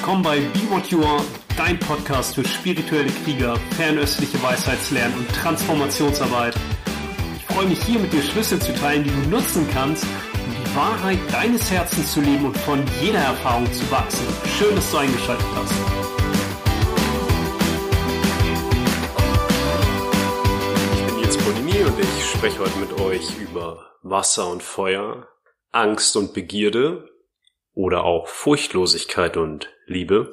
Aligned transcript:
Willkommen 0.00 0.22
bei 0.22 0.40
Be 0.40 0.60
What 0.70 0.86
You 0.86 1.04
Are, 1.04 1.22
dein 1.58 1.78
Podcast 1.78 2.34
für 2.34 2.42
spirituelle 2.42 3.10
Krieger, 3.22 3.54
fernöstliche 3.76 4.42
Weisheitslernen 4.42 5.18
und 5.18 5.28
Transformationsarbeit. 5.28 6.54
Ich 7.36 7.44
freue 7.44 7.66
mich 7.66 7.82
hier 7.82 7.98
mit 7.98 8.10
dir 8.10 8.22
Schlüssel 8.22 8.58
zu 8.62 8.72
teilen, 8.72 9.04
die 9.04 9.10
du 9.10 9.28
nutzen 9.28 9.68
kannst, 9.74 10.04
um 10.04 10.54
die 10.54 10.74
Wahrheit 10.74 11.18
deines 11.30 11.70
Herzens 11.70 12.14
zu 12.14 12.22
leben 12.22 12.46
und 12.46 12.56
von 12.56 12.82
jeder 13.02 13.18
Erfahrung 13.18 13.70
zu 13.74 13.90
wachsen. 13.90 14.26
Schön, 14.58 14.74
dass 14.74 14.90
du 14.90 14.96
eingeschaltet 14.96 15.46
hast. 15.54 15.74
Ich 20.94 21.06
bin 21.06 21.16
Nils 21.16 21.36
Bonini 21.36 21.84
und 21.84 22.00
ich 22.00 22.24
spreche 22.24 22.58
heute 22.58 22.78
mit 22.78 22.98
euch 23.02 23.38
über 23.38 23.90
Wasser 24.02 24.48
und 24.48 24.62
Feuer, 24.62 25.28
Angst 25.72 26.16
und 26.16 26.32
Begierde 26.32 27.06
oder 27.74 28.04
auch 28.04 28.28
Furchtlosigkeit 28.28 29.36
und 29.36 29.70
Liebe. 29.90 30.30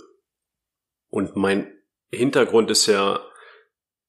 Und 1.09 1.35
mein 1.35 1.73
Hintergrund 2.11 2.69
ist 2.69 2.85
ja 2.85 3.25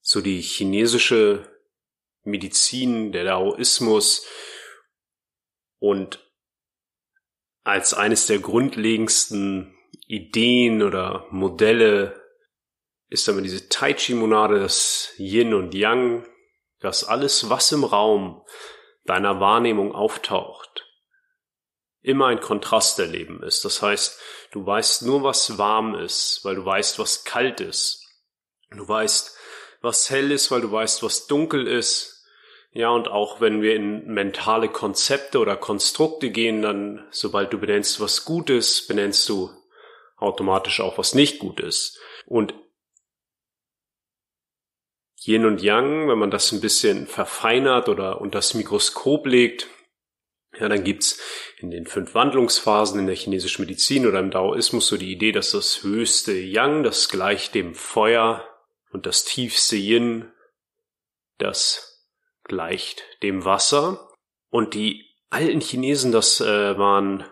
so 0.01 0.20
die 0.20 0.41
chinesische 0.41 1.51
Medizin, 2.23 3.12
der 3.12 3.25
Daoismus 3.25 4.27
und 5.79 6.25
als 7.65 7.95
eines 7.95 8.27
der 8.27 8.41
grundlegendsten 8.41 9.75
Ideen 10.06 10.83
oder 10.83 11.27
Modelle 11.30 12.23
ist 13.09 13.28
aber 13.28 13.41
diese 13.41 13.69
Tai 13.69 13.95
Chi 13.95 14.15
Monade, 14.15 14.61
das 14.61 15.15
Yin 15.17 15.55
und 15.55 15.75
Yang, 15.75 16.27
dass 16.80 17.05
alles, 17.05 17.48
was 17.48 17.73
im 17.73 17.84
Raum 17.84 18.45
deiner 19.05 19.41
Wahrnehmung 19.41 19.95
auftaucht, 19.95 20.88
immer 22.02 22.27
ein 22.27 22.41
Kontrast 22.41 22.98
erleben 22.98 23.42
ist. 23.42 23.64
Das 23.64 23.83
heißt, 23.83 24.20
du 24.53 24.64
weißt 24.64 25.03
nur, 25.03 25.22
was 25.22 25.59
warm 25.59 25.95
ist, 25.95 26.41
weil 26.45 26.56
du 26.56 26.64
weißt, 26.64 26.98
was 26.98 27.25
kalt 27.25 27.61
ist. 27.61 28.06
Du 28.70 28.86
weißt, 28.86 29.36
was 29.81 30.11
hell 30.11 30.31
ist, 30.31 30.50
weil 30.50 30.61
du 30.61 30.70
weißt, 30.70 31.03
was 31.03 31.27
dunkel 31.27 31.67
ist. 31.67 32.25
Ja, 32.72 32.91
und 32.91 33.09
auch 33.09 33.41
wenn 33.41 33.62
wir 33.62 33.75
in 33.75 34.06
mentale 34.06 34.69
Konzepte 34.69 35.39
oder 35.39 35.56
Konstrukte 35.56 36.31
gehen, 36.31 36.62
dann, 36.62 37.06
sobald 37.11 37.53
du 37.53 37.59
benennst, 37.59 38.00
was 38.00 38.25
gut 38.25 38.50
ist, 38.50 38.87
benennst 38.89 39.28
du 39.28 39.50
automatisch 40.17 40.81
auch, 40.81 40.98
was 40.98 41.15
nicht 41.15 41.39
gut 41.39 41.61
ist. 41.61 41.98
Und 42.27 42.55
Yin 45.20 45.47
und 45.47 45.62
Yang, 45.62 46.09
wenn 46.09 46.19
man 46.19 46.31
das 46.31 46.53
ein 46.53 46.61
bisschen 46.61 47.06
verfeinert 47.06 47.89
oder 47.89 48.20
unter 48.20 48.39
das 48.39 48.55
Mikroskop 48.55 49.27
legt, 49.27 49.67
ja, 50.61 50.69
dann 50.69 50.84
gibt's 50.84 51.20
in 51.59 51.70
den 51.70 51.87
fünf 51.87 52.14
Wandlungsphasen 52.14 53.01
in 53.01 53.06
der 53.06 53.17
chinesischen 53.17 53.62
Medizin 53.62 54.06
oder 54.06 54.20
im 54.20 54.31
Daoismus 54.31 54.89
so 54.89 54.97
die 54.97 55.12
Idee, 55.12 55.33
dass 55.33 55.53
das 55.53 55.83
höchste 55.83 56.33
Yang, 56.33 56.83
das 56.83 57.09
gleicht 57.09 57.55
dem 57.55 57.75
Feuer 57.75 58.45
und 58.91 59.06
das 59.06 59.25
tiefste 59.25 59.77
Yin, 59.77 60.33
das 61.39 62.09
gleicht 62.45 63.05
dem 63.23 63.45
Wasser. 63.45 64.09
Und 64.50 64.75
die 64.75 65.05
alten 65.31 65.61
Chinesen, 65.61 66.12
das 66.12 66.41
äh, 66.41 66.78
waren 66.78 67.25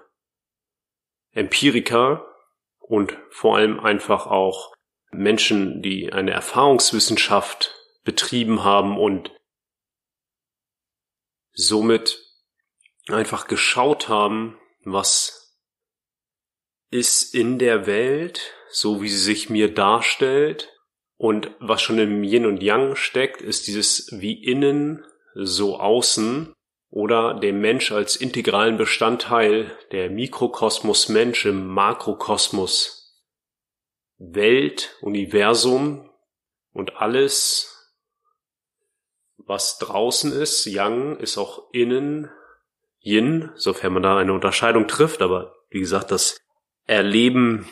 Empiriker 1.33 2.27
und 2.79 3.17
vor 3.31 3.57
allem 3.57 3.81
einfach 3.81 4.27
auch 4.27 4.75
Menschen, 5.11 5.83
die 5.83 6.13
eine 6.13 6.33
Erfahrungswissenschaft 6.33 7.75
betrieben 8.05 8.65
haben 8.65 8.99
und 8.99 9.33
somit 11.53 12.26
einfach 13.09 13.47
geschaut 13.47 14.09
haben, 14.09 14.59
was 14.85 15.59
ist 16.91 17.35
in 17.35 17.59
der 17.59 17.87
Welt, 17.87 18.55
so 18.71 19.03
wie 19.03 19.09
sie 19.09 19.19
sich 19.19 19.51
mir 19.51 19.72
darstellt, 19.72 20.72
und 21.19 21.50
was 21.61 21.81
schon 21.81 21.99
im 21.99 22.22
Yin 22.22 22.44
und 22.44 22.62
Yang 22.62 22.97
steckt, 22.97 23.41
ist 23.41 23.67
dieses 23.67 24.09
wie 24.12 24.43
innen, 24.44 25.05
so 25.34 25.78
außen, 25.78 26.53
oder 26.91 27.34
dem 27.34 27.61
Mensch 27.61 27.93
als 27.93 28.17
integralen 28.17 28.77
Bestandteil 28.77 29.77
der 29.93 30.09
Mikrokosmos 30.11 31.09
Mensch 31.09 31.44
im 31.44 31.67
Makrokosmos. 31.67 33.23
Welt, 34.19 34.97
Universum 35.03 36.11
und 36.73 36.97
alles, 36.97 37.93
was 39.37 39.78
draußen 39.78 40.33
ist, 40.33 40.65
Yang, 40.65 41.19
ist 41.19 41.37
auch 41.37 41.71
innen 41.73 42.31
Yin, 43.06 43.53
sofern 43.55 43.93
man 43.93 44.03
da 44.03 44.19
eine 44.19 44.33
Unterscheidung 44.33 44.89
trifft, 44.89 45.22
aber 45.22 45.55
wie 45.71 45.78
gesagt, 45.78 46.11
das 46.11 46.41
Erleben, 46.87 47.71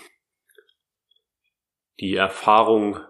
die 1.99 2.15
Erfahrung 2.15 3.00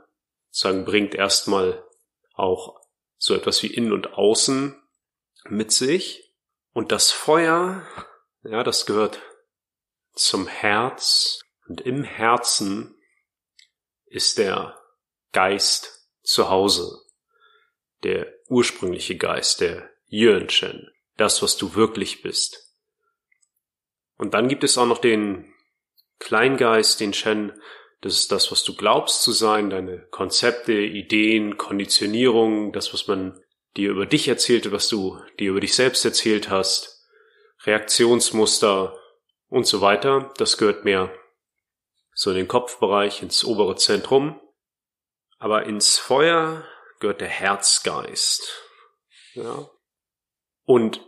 sozusagen 0.49 0.87
bringt 0.87 1.15
erstmal 1.15 1.85
auch 2.33 2.81
so 3.19 3.35
etwas 3.35 3.62
wie 3.62 3.67
innen 3.67 3.93
und 3.93 4.15
außen 4.15 4.81
mit 5.49 5.71
sich. 5.71 6.33
Und 6.73 6.93
das 6.93 7.11
Feuer, 7.11 7.87
ja, 8.43 8.62
das 8.62 8.87
gehört 8.87 9.21
zum 10.15 10.47
Herz. 10.47 11.41
Und 11.67 11.83
im 11.83 12.05
Herzen 12.05 12.97
ist 14.06 14.39
der 14.39 14.79
Geist 15.33 16.09
zu 16.23 16.49
Hause. 16.49 17.03
Der 18.03 18.33
ursprüngliche 18.49 19.17
Geist, 19.17 19.61
der 19.61 19.91
Yuan 20.09 20.49
Shen 20.49 20.94
das, 21.17 21.43
was 21.43 21.57
du 21.57 21.75
wirklich 21.75 22.23
bist. 22.23 22.75
Und 24.17 24.35
dann 24.35 24.49
gibt 24.49 24.65
es 24.65 24.79
auch 24.79 24.87
noch 24.87 24.99
den 24.99 25.53
Kleingeist, 26.19 27.01
den 27.01 27.13
Shen, 27.13 27.53
das 28.01 28.15
ist 28.15 28.33
das, 28.33 28.53
was 28.53 28.65
du 28.65 28.77
glaubst 28.77 29.23
zu 29.23 29.33
sein, 29.33 29.71
deine 29.71 30.07
Konzepte, 30.11 30.75
Ideen, 30.75 31.57
Konditionierungen, 31.57 32.73
das, 32.73 32.93
was 32.93 33.07
man 33.07 33.41
dir 33.77 33.91
über 33.91 34.07
dich 34.07 34.29
erzählte, 34.29 34.73
was 34.73 34.89
du 34.89 35.19
dir 35.39 35.51
über 35.51 35.61
dich 35.61 35.75
selbst 35.75 36.05
erzählt 36.05 36.51
hast, 36.51 37.09
Reaktionsmuster 37.63 38.99
und 39.49 39.67
so 39.67 39.81
weiter. 39.81 40.33
Das 40.37 40.59
gehört 40.59 40.85
mehr 40.85 41.13
so 42.13 42.31
in 42.31 42.37
den 42.37 42.49
Kopfbereich, 42.49 43.23
ins 43.23 43.45
obere 43.45 43.77
Zentrum. 43.77 44.41
Aber 45.39 45.65
ins 45.65 45.99
Feuer 45.99 46.65
gehört 47.01 47.21
der 47.21 47.29
Herzgeist. 47.29 48.63
Ja, 49.33 49.69
und 50.65 51.01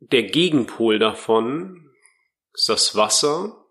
der 0.00 0.24
Gegenpol 0.24 0.98
davon 0.98 1.90
ist 2.52 2.68
das 2.68 2.96
Wasser. 2.96 3.66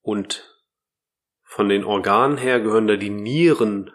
Und 0.00 0.50
von 1.44 1.68
den 1.68 1.84
Organen 1.84 2.36
her 2.36 2.60
gehören 2.60 2.86
da 2.86 2.96
die 2.96 3.10
Nieren 3.10 3.92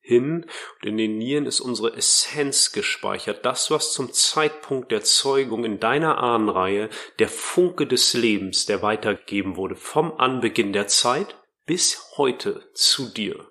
hin. 0.00 0.46
Und 0.80 0.88
in 0.88 0.96
den 0.96 1.18
Nieren 1.18 1.46
ist 1.46 1.60
unsere 1.60 1.96
Essenz 1.96 2.72
gespeichert, 2.72 3.44
das, 3.44 3.70
was 3.70 3.92
zum 3.92 4.12
Zeitpunkt 4.12 4.92
der 4.92 5.02
Zeugung 5.02 5.64
in 5.64 5.80
deiner 5.80 6.18
Ahnenreihe 6.18 6.88
der 7.18 7.28
Funke 7.28 7.86
des 7.86 8.14
Lebens, 8.14 8.66
der 8.66 8.82
weitergegeben 8.82 9.56
wurde, 9.56 9.76
vom 9.76 10.12
Anbeginn 10.12 10.72
der 10.72 10.88
Zeit 10.88 11.36
bis 11.66 12.16
heute 12.16 12.70
zu 12.74 13.12
dir. 13.12 13.48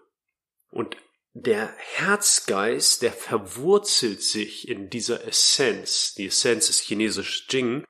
Und 0.71 0.95
der 1.33 1.71
Herzgeist, 1.77 3.01
der 3.01 3.11
verwurzelt 3.11 4.21
sich 4.23 4.67
in 4.67 4.89
dieser 4.89 5.25
Essenz. 5.27 6.13
Die 6.15 6.27
Essenz 6.27 6.69
ist 6.69 6.81
chinesisch 6.81 7.47
Jing. 7.49 7.83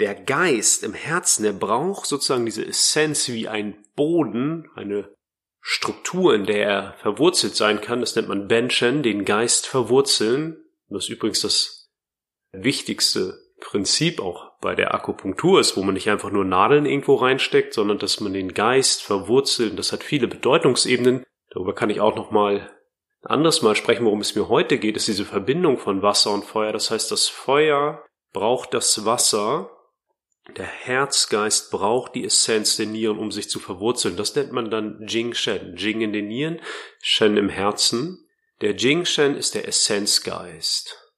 Der 0.00 0.14
Geist 0.14 0.84
im 0.84 0.94
Herzen, 0.94 1.42
der 1.42 1.52
braucht 1.52 2.06
sozusagen 2.06 2.46
diese 2.46 2.64
Essenz 2.64 3.28
wie 3.28 3.48
ein 3.48 3.84
Boden, 3.96 4.70
eine 4.74 5.12
Struktur, 5.60 6.34
in 6.34 6.46
der 6.46 6.64
er 6.64 6.94
verwurzelt 7.02 7.56
sein 7.56 7.80
kann. 7.80 8.00
Das 8.00 8.14
nennt 8.14 8.28
man 8.28 8.48
Benchen, 8.48 9.02
den 9.02 9.24
Geist 9.24 9.66
verwurzeln. 9.66 10.64
Das 10.88 11.04
ist 11.04 11.10
übrigens 11.10 11.40
das 11.40 11.90
wichtigste 12.52 13.38
Prinzip 13.60 14.20
auch 14.20 14.52
bei 14.60 14.74
der 14.74 14.94
Akupunktur 14.94 15.60
ist, 15.60 15.76
wo 15.76 15.82
man 15.82 15.94
nicht 15.94 16.08
einfach 16.08 16.30
nur 16.30 16.44
Nadeln 16.44 16.86
irgendwo 16.86 17.16
reinsteckt, 17.16 17.74
sondern 17.74 17.98
dass 17.98 18.20
man 18.20 18.32
den 18.32 18.54
Geist 18.54 19.02
verwurzelt. 19.02 19.78
Das 19.78 19.92
hat 19.92 20.04
viele 20.04 20.28
Bedeutungsebenen. 20.28 21.24
Darüber 21.50 21.74
kann 21.74 21.90
ich 21.90 22.00
auch 22.00 22.14
noch 22.14 22.30
mal 22.30 22.70
ein 23.22 23.30
anderes 23.30 23.62
Mal 23.62 23.74
sprechen, 23.74 24.04
worum 24.04 24.20
es 24.20 24.34
mir 24.34 24.48
heute 24.48 24.78
geht, 24.78 24.96
ist 24.96 25.08
diese 25.08 25.24
Verbindung 25.24 25.78
von 25.78 26.02
Wasser 26.02 26.32
und 26.32 26.44
Feuer. 26.44 26.72
Das 26.72 26.90
heißt, 26.90 27.10
das 27.10 27.28
Feuer 27.28 28.04
braucht 28.32 28.74
das 28.74 29.04
Wasser, 29.04 29.70
der 30.56 30.66
Herzgeist 30.66 31.70
braucht 31.70 32.14
die 32.14 32.24
Essenz 32.24 32.76
der 32.76 32.86
Nieren, 32.86 33.18
um 33.18 33.30
sich 33.30 33.50
zu 33.50 33.60
verwurzeln. 33.60 34.16
Das 34.16 34.34
nennt 34.34 34.52
man 34.52 34.70
dann 34.70 35.04
Jing 35.06 35.34
Shen. 35.34 35.76
Jing 35.76 36.00
in 36.00 36.12
den 36.12 36.28
Nieren, 36.28 36.60
Shen 37.02 37.36
im 37.36 37.50
Herzen. 37.50 38.26
Der 38.62 38.74
Jing 38.74 39.04
Shen 39.04 39.36
ist 39.36 39.54
der 39.54 39.68
Essenzgeist. 39.68 41.12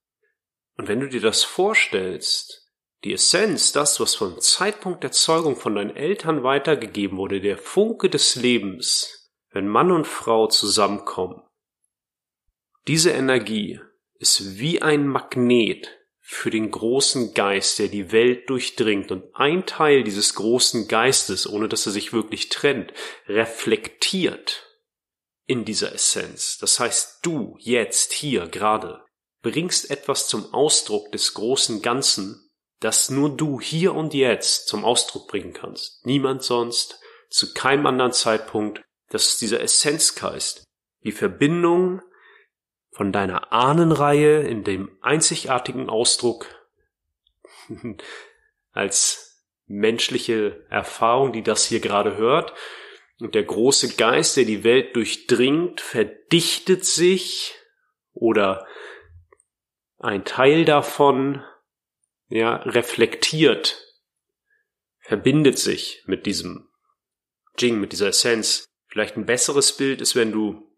Und 0.77 0.89
wenn 0.89 1.01
du 1.01 1.09
dir 1.09 1.21
das 1.21 1.45
vorstellst, 1.45 2.69
die 3.05 3.13
Essenz, 3.13 3.73
das, 3.73 4.01
was 4.01 4.15
vom 4.15 4.41
Zeitpunkt 4.41 5.05
der 5.05 5.13
Zeugung 5.13 5.57
von 5.57 5.77
deinen 5.77 5.95
Eltern 5.95 6.43
weitergegeben 6.43 7.17
wurde, 7.17 7.41
der 7.41 7.57
Funke 7.57 8.11
des 8.11 8.35
Lebens, 8.35 9.20
wenn 9.51 9.69
Mann 9.69 9.91
und 9.91 10.07
Frau 10.07 10.47
zusammenkommen, 10.47 11.43
diese 12.87 13.11
Energie 13.11 13.81
ist 14.15 14.59
wie 14.59 14.83
ein 14.83 15.07
Magnet 15.07 16.01
für 16.21 16.51
den 16.51 16.71
großen 16.71 17.35
Geist, 17.35 17.81
der 17.81 17.89
die 17.89 18.13
Welt 18.13 18.49
durchdringt. 18.49 19.11
Und 19.11 19.25
ein 19.35 19.67
Teil 19.67 20.05
dieses 20.05 20.35
großen 20.35 20.87
Geistes, 20.87 21.49
ohne 21.49 21.69
dass 21.69 21.87
er 21.87 21.93
sich 21.93 22.13
wirklich 22.13 22.51
trennt, 22.51 22.93
reflektiert 23.27 24.65
in 25.47 25.65
dieser 25.65 25.93
Essenz. 25.93 26.59
Das 26.59 26.79
heißt, 26.79 27.19
du 27.23 27.57
jetzt 27.59 28.13
hier 28.13 28.47
gerade 28.47 29.05
bringst 29.43 29.91
etwas 29.91 30.29
zum 30.29 30.55
Ausdruck 30.55 31.11
des 31.11 31.35
großen 31.35 31.83
Ganzen, 31.83 32.49
das 32.79 33.11
nur 33.11 33.37
du 33.37 33.61
hier 33.61 33.95
und 33.95 34.15
jetzt 34.15 34.69
zum 34.69 34.85
Ausdruck 34.85 35.27
bringen 35.29 35.53
kannst. 35.53 36.07
Niemand 36.07 36.45
sonst, 36.45 37.01
zu 37.29 37.53
keinem 37.55 37.87
anderen 37.87 38.13
Zeitpunkt. 38.13 38.83
Das 39.11 39.27
ist 39.27 39.41
dieser 39.43 39.61
Essenzgeist. 39.61 40.65
Die 41.03 41.13
Verbindung 41.13 42.01
von 42.93 43.13
deiner 43.13 43.53
Ahnenreihe 43.53 44.43
in 44.43 44.65
dem 44.65 44.97
einzigartigen 45.01 45.91
Ausdruck 45.91 46.47
als 48.73 49.45
menschliche 49.67 50.65
Erfahrung, 50.71 51.33
die 51.33 51.43
das 51.43 51.67
hier 51.67 51.81
gerade 51.81 52.17
hört. 52.17 52.55
Und 53.19 53.35
der 53.35 53.45
große 53.45 53.97
Geist, 53.97 54.37
der 54.37 54.45
die 54.45 54.65
Welt 54.65 54.97
durchdringt, 54.97 55.81
verdichtet 55.81 56.85
sich 56.85 57.55
oder 58.13 58.67
ein 59.99 60.25
Teil 60.25 60.65
davon, 60.65 61.45
ja, 62.29 62.57
reflektiert, 62.57 63.99
verbindet 65.01 65.59
sich 65.59 66.05
mit 66.07 66.27
diesem 66.27 66.69
Jing, 67.59 67.81
mit 67.81 67.93
dieser 67.93 68.09
Essenz. 68.09 68.70
Vielleicht 68.91 69.17
ein 69.17 69.27
besseres 69.27 69.77
Bild 69.77 70.01
ist, 70.01 70.15
wenn 70.15 70.33
du 70.33 70.71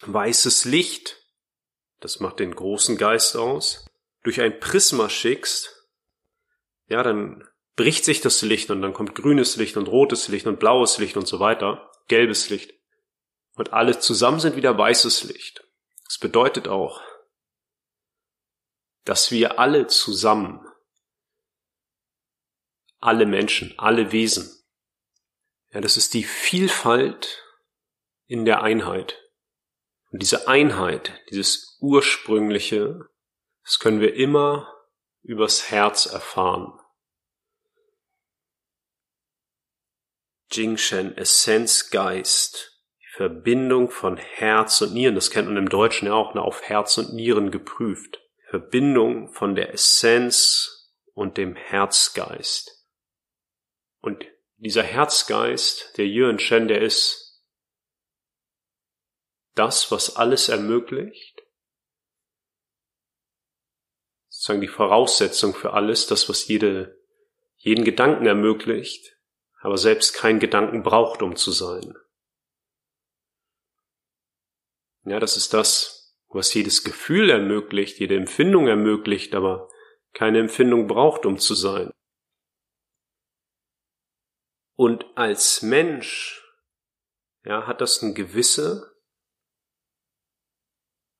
weißes 0.00 0.66
Licht 0.66 1.24
das 2.04 2.20
macht 2.20 2.38
den 2.38 2.54
großen 2.54 2.98
Geist 2.98 3.34
aus, 3.34 3.86
durch 4.22 4.42
ein 4.42 4.60
Prisma 4.60 5.08
schickst, 5.08 5.88
ja, 6.86 7.02
dann 7.02 7.48
bricht 7.76 8.04
sich 8.04 8.20
das 8.20 8.42
Licht 8.42 8.70
und 8.70 8.82
dann 8.82 8.92
kommt 8.92 9.14
grünes 9.14 9.56
Licht 9.56 9.78
und 9.78 9.88
rotes 9.88 10.28
Licht 10.28 10.46
und 10.46 10.60
blaues 10.60 10.98
Licht 10.98 11.16
und 11.16 11.26
so 11.26 11.40
weiter, 11.40 11.90
gelbes 12.08 12.50
Licht. 12.50 12.74
Und 13.54 13.72
alle 13.72 13.98
zusammen 13.98 14.38
sind 14.38 14.54
wieder 14.54 14.76
weißes 14.76 15.24
Licht. 15.24 15.66
Das 16.04 16.18
bedeutet 16.18 16.68
auch, 16.68 17.00
dass 19.06 19.30
wir 19.30 19.58
alle 19.58 19.86
zusammen, 19.86 20.60
alle 23.00 23.24
Menschen, 23.24 23.74
alle 23.78 24.12
Wesen, 24.12 24.50
ja, 25.72 25.80
das 25.80 25.96
ist 25.96 26.12
die 26.12 26.24
Vielfalt 26.24 27.43
in 28.26 28.44
der 28.44 28.62
Einheit. 28.62 29.20
Und 30.10 30.22
diese 30.22 30.48
Einheit, 30.48 31.12
dieses 31.30 31.76
ursprüngliche, 31.80 33.00
das 33.64 33.78
können 33.78 34.00
wir 34.00 34.14
immer 34.14 34.72
übers 35.22 35.70
Herz 35.70 36.06
erfahren. 36.06 36.78
Jingshen, 40.52 41.16
Essenz, 41.16 41.90
Geist, 41.90 42.80
die 43.00 43.16
Verbindung 43.16 43.90
von 43.90 44.16
Herz 44.16 44.80
und 44.82 44.94
Nieren, 44.94 45.14
das 45.14 45.30
kennt 45.30 45.48
man 45.48 45.56
im 45.56 45.68
Deutschen 45.68 46.06
ja 46.06 46.14
auch, 46.14 46.34
ne, 46.34 46.42
auf 46.42 46.62
Herz 46.62 46.96
und 46.98 47.14
Nieren 47.14 47.50
geprüft. 47.50 48.20
Verbindung 48.50 49.32
von 49.32 49.56
der 49.56 49.72
Essenz 49.72 50.92
und 51.12 51.38
dem 51.38 51.56
Herzgeist. 51.56 52.86
Und 54.00 54.24
dieser 54.58 54.84
Herzgeist, 54.84 55.96
der 55.96 56.06
Yuan 56.06 56.38
Shen, 56.38 56.68
der 56.68 56.80
ist 56.80 57.23
das, 59.54 59.90
was 59.90 60.16
alles 60.16 60.48
ermöglicht, 60.48 61.42
sozusagen 64.28 64.60
die 64.60 64.68
Voraussetzung 64.68 65.54
für 65.54 65.72
alles, 65.72 66.06
das, 66.06 66.28
was 66.28 66.46
jede, 66.48 67.00
jeden 67.56 67.84
Gedanken 67.84 68.26
ermöglicht, 68.26 69.16
aber 69.60 69.78
selbst 69.78 70.14
keinen 70.14 70.40
Gedanken 70.40 70.82
braucht, 70.82 71.22
um 71.22 71.36
zu 71.36 71.50
sein. 71.50 71.94
Ja, 75.04 75.20
das 75.20 75.36
ist 75.36 75.54
das, 75.54 76.18
was 76.28 76.52
jedes 76.52 76.82
Gefühl 76.82 77.30
ermöglicht, 77.30 78.00
jede 78.00 78.16
Empfindung 78.16 78.66
ermöglicht, 78.66 79.34
aber 79.34 79.70
keine 80.12 80.40
Empfindung 80.40 80.86
braucht, 80.86 81.26
um 81.26 81.38
zu 81.38 81.54
sein. 81.54 81.90
Und 84.76 85.06
als 85.16 85.62
Mensch, 85.62 86.42
ja, 87.44 87.66
hat 87.66 87.80
das 87.80 88.02
eine 88.02 88.14
gewisse 88.14 88.93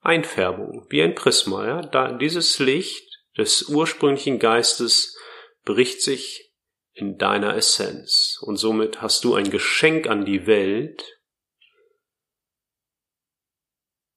Einfärbung, 0.04 0.86
wie 0.90 1.02
ein 1.02 1.14
Prisma. 1.14 1.66
Ja? 1.66 1.82
Da, 1.82 2.12
dieses 2.12 2.58
Licht 2.58 3.22
des 3.36 3.68
ursprünglichen 3.68 4.38
Geistes 4.38 5.16
bricht 5.64 6.02
sich 6.02 6.52
in 6.92 7.18
deiner 7.18 7.56
Essenz. 7.56 8.38
Und 8.42 8.56
somit 8.56 9.02
hast 9.02 9.24
du 9.24 9.34
ein 9.34 9.50
Geschenk 9.50 10.06
an 10.06 10.24
die 10.24 10.46
Welt, 10.46 11.18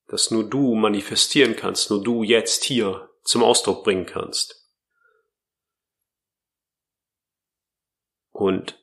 das 0.06 0.30
nur 0.30 0.48
du 0.48 0.74
manifestieren 0.74 1.56
kannst, 1.56 1.90
nur 1.90 2.02
du 2.02 2.22
jetzt 2.22 2.64
hier 2.64 3.10
zum 3.22 3.42
Ausdruck 3.42 3.84
bringen 3.84 4.06
kannst. 4.06 4.68
Und 8.30 8.78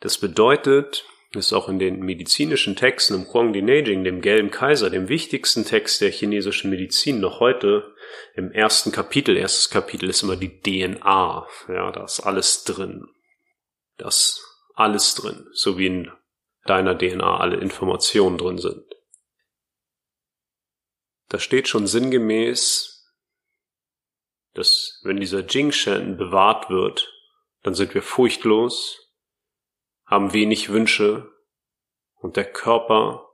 das 0.00 0.18
bedeutet, 0.18 1.04
ist 1.32 1.52
auch 1.52 1.68
in 1.68 1.78
den 1.78 2.00
medizinischen 2.00 2.76
Texten 2.76 3.14
im 3.14 3.32
Huangdi 3.32 3.62
Neijing, 3.62 4.04
dem 4.04 4.20
gelben 4.20 4.50
Kaiser, 4.50 4.90
dem 4.90 5.08
wichtigsten 5.08 5.64
Text 5.64 6.00
der 6.00 6.10
chinesischen 6.10 6.70
Medizin 6.70 7.20
noch 7.20 7.40
heute, 7.40 7.94
im 8.34 8.52
ersten 8.52 8.92
Kapitel, 8.92 9.36
erstes 9.36 9.70
Kapitel 9.70 10.08
ist 10.08 10.22
immer 10.22 10.36
die 10.36 10.60
DNA, 10.60 11.46
ja, 11.68 11.90
da 11.90 12.04
ist 12.04 12.20
alles 12.20 12.64
drin. 12.64 13.06
Das 13.96 14.42
alles 14.74 15.14
drin, 15.14 15.48
so 15.52 15.78
wie 15.78 15.86
in 15.86 16.12
deiner 16.66 16.96
DNA 16.96 17.38
alle 17.38 17.56
Informationen 17.56 18.38
drin 18.38 18.58
sind. 18.58 18.84
Da 21.28 21.38
steht 21.38 21.66
schon 21.66 21.86
sinngemäß, 21.86 23.12
dass 24.54 25.00
wenn 25.02 25.16
dieser 25.16 25.40
Jingshen 25.40 26.16
bewahrt 26.16 26.70
wird, 26.70 27.12
dann 27.62 27.74
sind 27.74 27.94
wir 27.94 28.02
furchtlos, 28.02 29.05
haben 30.06 30.32
wenig 30.32 30.70
Wünsche 30.70 31.32
und 32.14 32.36
der 32.36 32.50
Körper 32.50 33.28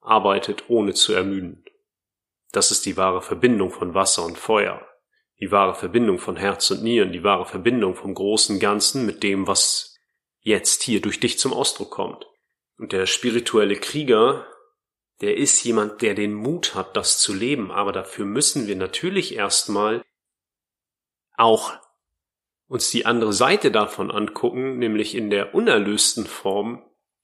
arbeitet 0.00 0.68
ohne 0.68 0.94
zu 0.94 1.14
ermüden. 1.14 1.64
Das 2.52 2.70
ist 2.70 2.86
die 2.86 2.96
wahre 2.96 3.22
Verbindung 3.22 3.70
von 3.70 3.94
Wasser 3.94 4.24
und 4.24 4.38
Feuer, 4.38 4.86
die 5.40 5.50
wahre 5.50 5.74
Verbindung 5.74 6.18
von 6.18 6.36
Herz 6.36 6.70
und 6.70 6.82
Nieren, 6.82 7.12
die 7.12 7.24
wahre 7.24 7.46
Verbindung 7.46 7.96
vom 7.96 8.14
großen 8.14 8.60
Ganzen 8.60 9.06
mit 9.06 9.22
dem, 9.22 9.46
was 9.46 9.98
jetzt 10.40 10.82
hier 10.82 11.00
durch 11.00 11.18
dich 11.18 11.38
zum 11.38 11.52
Ausdruck 11.52 11.90
kommt. 11.90 12.26
Und 12.76 12.92
der 12.92 13.06
spirituelle 13.06 13.76
Krieger, 13.76 14.46
der 15.20 15.36
ist 15.36 15.64
jemand, 15.64 16.02
der 16.02 16.14
den 16.14 16.34
Mut 16.34 16.74
hat, 16.74 16.96
das 16.96 17.18
zu 17.18 17.32
leben, 17.32 17.70
aber 17.70 17.92
dafür 17.92 18.26
müssen 18.26 18.66
wir 18.66 18.76
natürlich 18.76 19.34
erstmal 19.34 20.04
auch 21.36 21.72
uns 22.66 22.90
die 22.90 23.06
andere 23.06 23.32
Seite 23.32 23.70
davon 23.70 24.10
angucken, 24.10 24.78
nämlich 24.78 25.14
in 25.14 25.30
der 25.30 25.54
unerlösten 25.54 26.26
Form, 26.26 26.82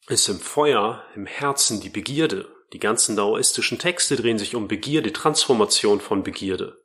ist 0.08 0.28
im 0.28 0.38
Feuer, 0.40 1.04
im 1.14 1.26
Herzen 1.26 1.80
die 1.80 1.88
Begierde. 1.88 2.54
Die 2.72 2.78
ganzen 2.78 3.16
daoistischen 3.16 3.78
Texte 3.78 4.16
drehen 4.16 4.38
sich 4.38 4.54
um 4.54 4.68
Begierde, 4.68 5.12
Transformation 5.12 6.00
von 6.00 6.22
Begierde, 6.22 6.84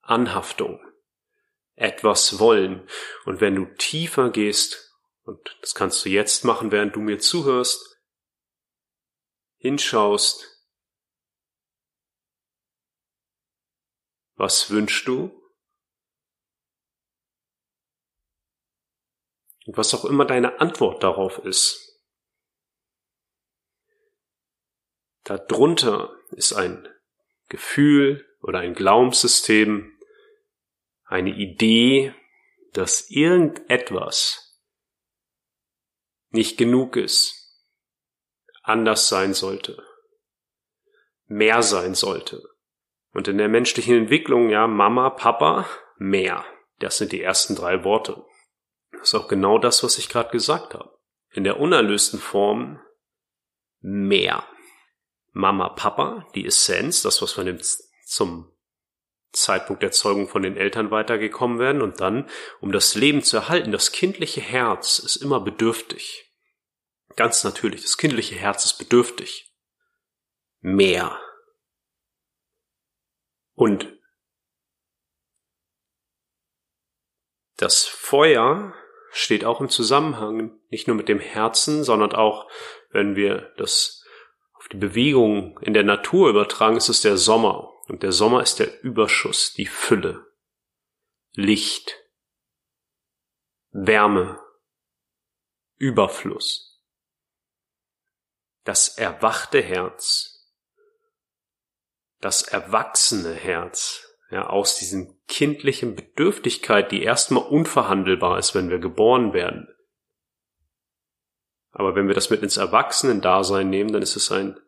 Anhaftung, 0.00 0.80
etwas 1.74 2.38
wollen. 2.38 2.86
Und 3.24 3.40
wenn 3.40 3.54
du 3.54 3.64
tiefer 3.76 4.30
gehst, 4.30 4.94
und 5.22 5.56
das 5.60 5.74
kannst 5.74 6.04
du 6.04 6.08
jetzt 6.08 6.44
machen, 6.44 6.72
während 6.72 6.94
du 6.96 7.00
mir 7.00 7.18
zuhörst, 7.18 7.98
hinschaust, 9.58 10.46
was 14.36 14.70
wünschst 14.70 15.08
du? 15.08 15.37
Und 19.68 19.76
was 19.76 19.92
auch 19.92 20.06
immer 20.06 20.24
deine 20.24 20.62
Antwort 20.62 21.02
darauf 21.02 21.36
ist. 21.44 22.00
Darunter 25.24 26.16
ist 26.30 26.54
ein 26.54 26.88
Gefühl 27.50 28.26
oder 28.40 28.60
ein 28.60 28.72
Glaubenssystem, 28.72 29.92
eine 31.04 31.36
Idee, 31.36 32.14
dass 32.72 33.10
irgendetwas 33.10 34.58
nicht 36.30 36.56
genug 36.56 36.96
ist, 36.96 37.60
anders 38.62 39.10
sein 39.10 39.34
sollte, 39.34 39.84
mehr 41.26 41.62
sein 41.62 41.94
sollte. 41.94 42.42
Und 43.12 43.28
in 43.28 43.36
der 43.36 43.50
menschlichen 43.50 43.98
Entwicklung, 43.98 44.48
ja, 44.48 44.66
Mama, 44.66 45.10
Papa, 45.10 45.68
mehr. 45.98 46.46
Das 46.78 46.96
sind 46.96 47.12
die 47.12 47.20
ersten 47.20 47.54
drei 47.54 47.84
Worte. 47.84 48.24
Das 48.98 49.08
ist 49.08 49.14
auch 49.14 49.28
genau 49.28 49.58
das, 49.58 49.82
was 49.82 49.98
ich 49.98 50.08
gerade 50.08 50.30
gesagt 50.30 50.74
habe. 50.74 50.98
In 51.30 51.44
der 51.44 51.60
unerlösten 51.60 52.18
Form 52.18 52.80
mehr. 53.80 54.44
Mama, 55.32 55.68
Papa, 55.68 56.26
die 56.34 56.46
Essenz, 56.46 57.02
das, 57.02 57.22
was 57.22 57.36
wir 57.36 57.58
zum 58.04 58.50
Zeitpunkt 59.32 59.82
der 59.82 59.92
Zeugung 59.92 60.26
von 60.28 60.42
den 60.42 60.56
Eltern 60.56 60.90
weitergekommen 60.90 61.58
werden 61.58 61.82
und 61.82 62.00
dann, 62.00 62.28
um 62.60 62.72
das 62.72 62.94
Leben 62.94 63.22
zu 63.22 63.36
erhalten, 63.36 63.72
das 63.72 63.92
kindliche 63.92 64.40
Herz 64.40 64.98
ist 64.98 65.16
immer 65.16 65.40
bedürftig. 65.40 66.32
Ganz 67.14 67.44
natürlich, 67.44 67.82
das 67.82 67.98
kindliche 67.98 68.36
Herz 68.36 68.64
ist 68.64 68.78
bedürftig. 68.78 69.54
Mehr. 70.60 71.20
Und 73.54 73.92
das 77.56 77.84
Feuer 77.84 78.74
steht 79.10 79.44
auch 79.44 79.60
im 79.60 79.68
Zusammenhang 79.68 80.58
nicht 80.70 80.86
nur 80.86 80.96
mit 80.96 81.08
dem 81.08 81.20
Herzen, 81.20 81.84
sondern 81.84 82.12
auch, 82.12 82.50
wenn 82.90 83.16
wir 83.16 83.52
das 83.56 84.04
auf 84.54 84.68
die 84.68 84.76
Bewegung 84.76 85.58
in 85.60 85.74
der 85.74 85.84
Natur 85.84 86.28
übertragen, 86.28 86.76
ist 86.76 86.88
es 86.88 87.00
der 87.00 87.16
Sommer. 87.16 87.72
Und 87.88 88.02
der 88.02 88.12
Sommer 88.12 88.42
ist 88.42 88.58
der 88.58 88.82
Überschuss, 88.82 89.54
die 89.54 89.66
Fülle, 89.66 90.26
Licht, 91.32 91.96
Wärme, 93.70 94.40
Überfluss. 95.76 96.82
Das 98.64 98.98
erwachte 98.98 99.62
Herz, 99.62 100.52
das 102.20 102.42
erwachsene 102.42 103.32
Herz, 103.32 104.07
ja, 104.30 104.46
aus 104.46 104.78
diesen 104.78 105.18
kindlichen 105.26 105.94
Bedürftigkeit, 105.94 106.92
die 106.92 107.02
erstmal 107.02 107.44
unverhandelbar 107.44 108.38
ist, 108.38 108.54
wenn 108.54 108.70
wir 108.70 108.78
geboren 108.78 109.32
werden. 109.32 109.68
Aber 111.70 111.94
wenn 111.94 112.08
wir 112.08 112.14
das 112.14 112.30
mit 112.30 112.42
ins 112.42 112.56
Erwachsenen-Dasein 112.56 113.70
nehmen, 113.70 113.92
dann 113.92 114.02
ist 114.02 114.16
es 114.16 114.30
ein 114.32 114.58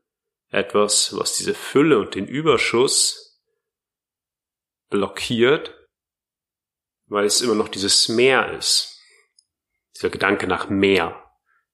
etwas, 0.49 1.17
was 1.17 1.35
diese 1.37 1.55
Fülle 1.55 1.99
und 1.99 2.15
den 2.15 2.27
Überschuss 2.27 3.41
blockiert, 4.89 5.77
weil 7.07 7.25
es 7.25 7.41
immer 7.41 7.55
noch 7.55 7.69
dieses 7.69 8.09
Mehr 8.09 8.53
ist. 8.53 8.99
Dieser 9.97 10.11
Gedanke 10.11 10.47
nach 10.47 10.69
mehr 10.69 11.25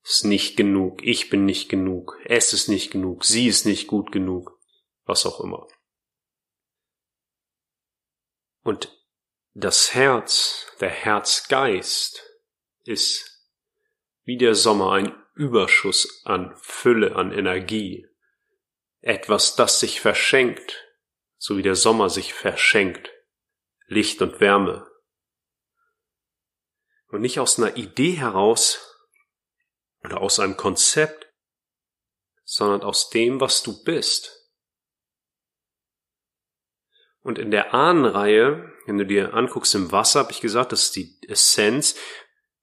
ist 0.03 0.25
nicht 0.25 0.57
genug, 0.57 1.03
ich 1.03 1.31
bin 1.31 1.45
nicht 1.45 1.69
genug, 1.69 2.19
es 2.25 2.53
ist 2.53 2.69
nicht 2.69 2.91
genug, 2.91 3.25
sie 3.25 3.47
ist 3.47 3.67
nicht 3.67 3.87
gut 3.87 4.13
genug, 4.13 4.59
was 5.05 5.27
auch 5.27 5.41
immer. 5.41 5.67
Und 8.67 8.93
das 9.55 9.95
Herz, 9.95 10.67
der 10.81 10.91
Herzgeist 10.91 12.21
ist 12.83 13.49
wie 14.25 14.37
der 14.39 14.57
Sommer 14.57 14.91
ein 14.91 15.15
Überschuss 15.37 16.23
an 16.25 16.53
Fülle, 16.57 17.15
an 17.15 17.31
Energie. 17.31 18.09
Etwas, 19.03 19.55
das 19.55 19.79
sich 19.79 20.01
verschenkt, 20.01 20.85
so 21.37 21.57
wie 21.57 21.63
der 21.63 21.77
Sommer 21.77 22.11
sich 22.11 22.35
verschenkt. 22.35 23.13
Licht 23.87 24.21
und 24.21 24.41
Wärme. 24.41 24.91
Und 27.07 27.21
nicht 27.21 27.39
aus 27.39 27.61
einer 27.61 27.77
Idee 27.77 28.15
heraus 28.15 28.81
oder 30.03 30.21
aus 30.21 30.41
einem 30.41 30.57
Konzept, 30.57 31.33
sondern 32.43 32.83
aus 32.83 33.11
dem, 33.11 33.41
was 33.41 33.63
du 33.63 33.85
bist. 33.85 34.46
Und 37.27 37.41
in 37.41 37.51
der 37.51 37.75
Ahnenreihe, 37.75 38.73
wenn 38.87 38.99
du 38.99 39.05
dir 39.05 39.35
anguckst 39.35 39.75
im 39.75 39.91
Wasser, 39.91 40.21
habe 40.21 40.31
ich 40.31 40.41
gesagt, 40.41 40.71
das 40.71 40.85
ist 40.85 40.95
die 40.95 41.19
Essenz, 41.27 41.99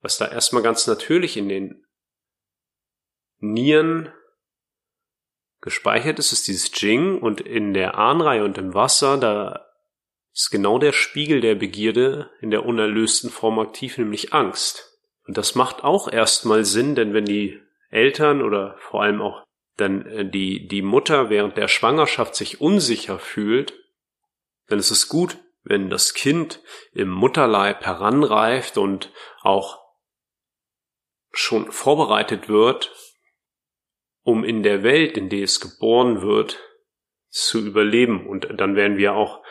was 0.01 0.17
da 0.17 0.25
erstmal 0.25 0.63
ganz 0.63 0.87
natürlich 0.87 1.35
in 1.35 1.49
den 1.49 1.85
Nieren 3.39 4.09
gespeichert 5.59 6.17
ist, 6.17 6.31
ist 6.31 6.47
dieses 6.47 6.71
Jing 6.79 7.19
und 7.19 7.41
in 7.41 7.73
der 7.73 7.97
Ahnenreihe 7.97 8.45
und 8.45 8.57
im 8.57 8.73
Wasser, 8.73 9.17
da 9.17 9.65
ist 10.33 10.49
genau 10.49 10.79
der 10.79 10.93
Spiegel 10.93 11.41
der 11.41 11.55
Begierde 11.55 12.31
in 12.39 12.49
der 12.49 12.65
unerlösten 12.65 13.31
Form 13.31 13.59
aktiv, 13.59 13.97
nämlich 13.97 14.31
Angst. 14.31 14.97
Und 15.27 15.37
das 15.37 15.55
macht 15.55 15.83
auch 15.83 16.09
erstmal 16.09 16.63
Sinn, 16.63 16.95
denn 16.95 17.13
wenn 17.13 17.25
die 17.25 17.59
Eltern 17.89 18.41
oder 18.41 18.77
vor 18.79 19.03
allem 19.03 19.21
auch 19.21 19.43
dann 19.75 20.05
äh, 20.05 20.25
die, 20.25 20.69
die 20.69 20.81
Mutter 20.81 21.29
während 21.29 21.57
der 21.57 21.67
Schwangerschaft 21.67 22.35
sich 22.35 22.61
unsicher 22.61 23.19
fühlt, 23.19 23.82
denn 24.73 24.79
es 24.79 24.91
ist 24.91 25.07
gut, 25.07 25.37
wenn 25.63 25.89
das 25.89 26.13
Kind 26.13 26.61
im 26.93 27.09
Mutterleib 27.09 27.85
heranreift 27.85 28.77
und 28.77 29.13
auch 29.41 29.79
schon 31.31 31.71
vorbereitet 31.71 32.49
wird, 32.49 32.91
um 34.23 34.43
in 34.43 34.63
der 34.63 34.83
Welt, 34.83 35.15
in 35.15 35.29
der 35.29 35.43
es 35.43 35.59
geboren 35.59 36.21
wird, 36.21 36.59
zu 37.29 37.59
überleben. 37.59 38.27
Und 38.27 38.47
dann 38.57 38.75
werden 38.75 38.97
wir 38.97 39.13
auch 39.13 39.43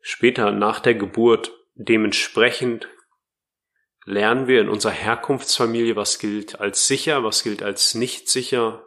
später 0.00 0.50
nach 0.52 0.80
der 0.80 0.94
Geburt 0.94 1.52
dementsprechend 1.74 2.88
lernen 4.04 4.46
wir 4.46 4.60
in 4.60 4.68
unserer 4.68 4.92
Herkunftsfamilie, 4.92 5.96
was 5.96 6.18
gilt 6.18 6.60
als 6.60 6.86
sicher, 6.86 7.24
was 7.24 7.42
gilt 7.42 7.62
als 7.62 7.94
nicht 7.94 8.28
sicher, 8.28 8.86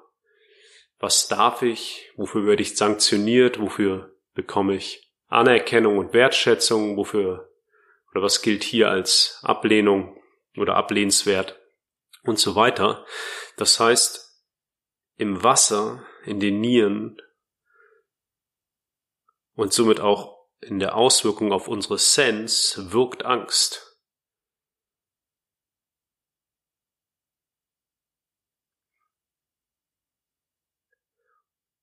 was 0.99 1.27
darf 1.27 1.63
ich, 1.63 2.11
wofür 2.15 2.45
werde 2.45 2.61
ich 2.61 2.77
sanktioniert, 2.77 3.59
wofür 3.59 4.15
bekomme 4.33 4.75
ich 4.75 5.12
Anerkennung 5.33 5.97
und 5.97 6.13
Wertschätzung, 6.13 6.95
wofür 6.95 7.49
oder 8.11 8.21
was 8.21 8.41
gilt 8.43 8.63
hier 8.63 8.89
als 8.89 9.39
Ablehnung 9.41 10.21
oder 10.55 10.75
ablehnenswert 10.75 11.59
und 12.23 12.37
so 12.37 12.55
weiter. 12.55 13.05
Das 13.57 13.79
heißt, 13.79 14.45
im 15.15 15.43
Wasser, 15.43 16.05
in 16.25 16.39
den 16.39 16.61
Nieren 16.61 17.17
und 19.55 19.73
somit 19.73 19.99
auch 19.99 20.47
in 20.61 20.79
der 20.79 20.95
Auswirkung 20.95 21.51
auf 21.51 21.67
unsere 21.67 21.97
Sense 21.97 22.91
wirkt 22.93 23.25
Angst. 23.25 23.99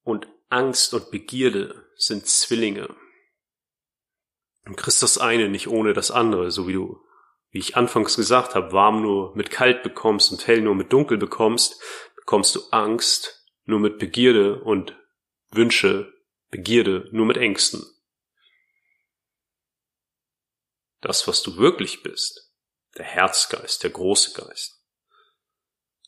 Und 0.02 0.28
Angst 0.49 0.95
und 0.95 1.11
Begierde 1.11 1.88
sind 1.97 2.26
Zwillinge. 2.26 3.00
Du 4.70 4.76
kriegst 4.76 5.02
das 5.02 5.18
eine 5.18 5.48
nicht 5.48 5.66
ohne 5.66 5.94
das 5.94 6.12
andere, 6.12 6.52
so 6.52 6.68
wie 6.68 6.74
du, 6.74 7.04
wie 7.50 7.58
ich 7.58 7.76
anfangs 7.76 8.14
gesagt 8.14 8.54
habe, 8.54 8.70
warm 8.70 9.02
nur 9.02 9.34
mit 9.34 9.50
kalt 9.50 9.82
bekommst 9.82 10.30
und 10.30 10.46
hell 10.46 10.60
nur 10.60 10.76
mit 10.76 10.92
dunkel 10.92 11.18
bekommst, 11.18 11.82
bekommst 12.14 12.54
du 12.54 12.60
Angst 12.70 13.50
nur 13.64 13.80
mit 13.80 13.98
Begierde 13.98 14.62
und 14.62 14.96
Wünsche, 15.50 16.14
Begierde 16.50 17.08
nur 17.10 17.26
mit 17.26 17.36
Ängsten. 17.36 17.84
Das, 21.00 21.26
was 21.26 21.42
du 21.42 21.56
wirklich 21.56 22.04
bist, 22.04 22.54
der 22.96 23.06
Herzgeist, 23.06 23.82
der 23.82 23.90
große 23.90 24.40
Geist, 24.40 24.86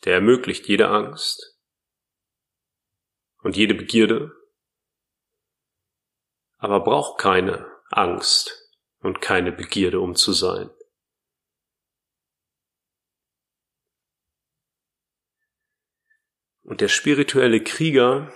der 0.04 0.14
ermöglicht 0.14 0.68
jede 0.68 0.86
Angst 0.86 1.58
und 3.38 3.56
jede 3.56 3.74
Begierde, 3.74 4.30
aber 6.58 6.78
braucht 6.78 7.18
keine 7.18 7.71
Angst 7.96 8.70
und 9.00 9.20
keine 9.20 9.52
Begierde 9.52 10.00
um 10.00 10.14
zu 10.14 10.32
sein. 10.32 10.70
Und 16.62 16.80
der 16.80 16.88
spirituelle 16.88 17.62
Krieger 17.62 18.32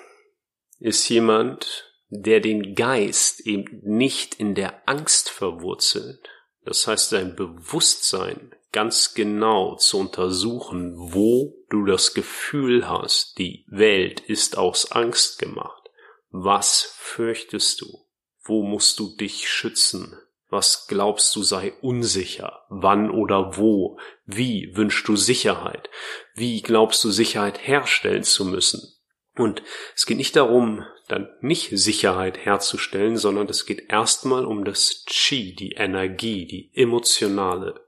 ist 0.78 1.08
jemand, 1.08 1.92
der 2.08 2.40
den 2.40 2.74
Geist 2.74 3.40
eben 3.46 3.80
nicht 3.82 4.34
in 4.34 4.54
der 4.54 4.88
Angst 4.88 5.30
verwurzelt. 5.30 6.28
Das 6.62 6.86
heißt, 6.86 7.10
sein 7.10 7.36
Bewusstsein 7.36 8.54
ganz 8.72 9.14
genau 9.14 9.76
zu 9.76 9.98
untersuchen, 9.98 10.94
wo 10.96 11.64
du 11.70 11.84
das 11.84 12.12
Gefühl 12.12 12.88
hast, 12.88 13.38
die 13.38 13.64
Welt 13.68 14.20
ist 14.20 14.58
aus 14.58 14.92
Angst 14.92 15.38
gemacht. 15.38 15.88
Was 16.30 16.94
fürchtest 16.98 17.80
du? 17.80 18.05
Wo 18.46 18.62
musst 18.62 18.98
du 19.00 19.14
dich 19.16 19.48
schützen? 19.48 20.16
Was 20.48 20.86
glaubst 20.86 21.34
du 21.34 21.42
sei 21.42 21.72
unsicher? 21.80 22.64
Wann 22.68 23.10
oder 23.10 23.56
wo? 23.56 23.98
Wie 24.24 24.76
wünschst 24.76 25.08
du 25.08 25.16
Sicherheit? 25.16 25.90
Wie 26.34 26.62
glaubst 26.62 27.02
du 27.02 27.10
Sicherheit 27.10 27.66
herstellen 27.66 28.22
zu 28.22 28.44
müssen? 28.44 28.92
Und 29.34 29.62
es 29.94 30.06
geht 30.06 30.16
nicht 30.16 30.36
darum, 30.36 30.84
dann 31.08 31.28
nicht 31.40 31.70
Sicherheit 31.76 32.38
herzustellen, 32.38 33.16
sondern 33.16 33.48
es 33.48 33.66
geht 33.66 33.90
erstmal 33.90 34.46
um 34.46 34.64
das 34.64 35.04
Chi, 35.06 35.54
die 35.54 35.72
Energie, 35.72 36.46
die 36.46 36.70
emotionale 36.74 37.84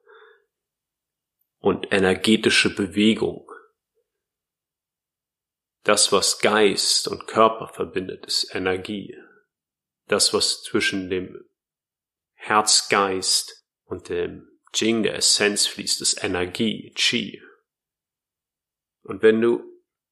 und 1.60 1.92
energetische 1.92 2.74
Bewegung. 2.74 3.48
Das, 5.84 6.12
was 6.12 6.40
Geist 6.40 7.08
und 7.08 7.26
Körper 7.26 7.68
verbindet, 7.68 8.26
ist 8.26 8.54
Energie 8.54 9.16
das, 10.08 10.34
was 10.34 10.62
zwischen 10.62 11.10
dem 11.10 11.44
Herzgeist 12.34 13.64
und 13.84 14.08
dem 14.08 14.48
Jing, 14.74 15.02
der 15.02 15.14
Essenz 15.14 15.66
fließt, 15.66 16.00
ist 16.02 16.22
Energie, 16.22 16.92
Chi. 16.94 17.42
Und 19.02 19.22
wenn 19.22 19.40
du 19.40 19.62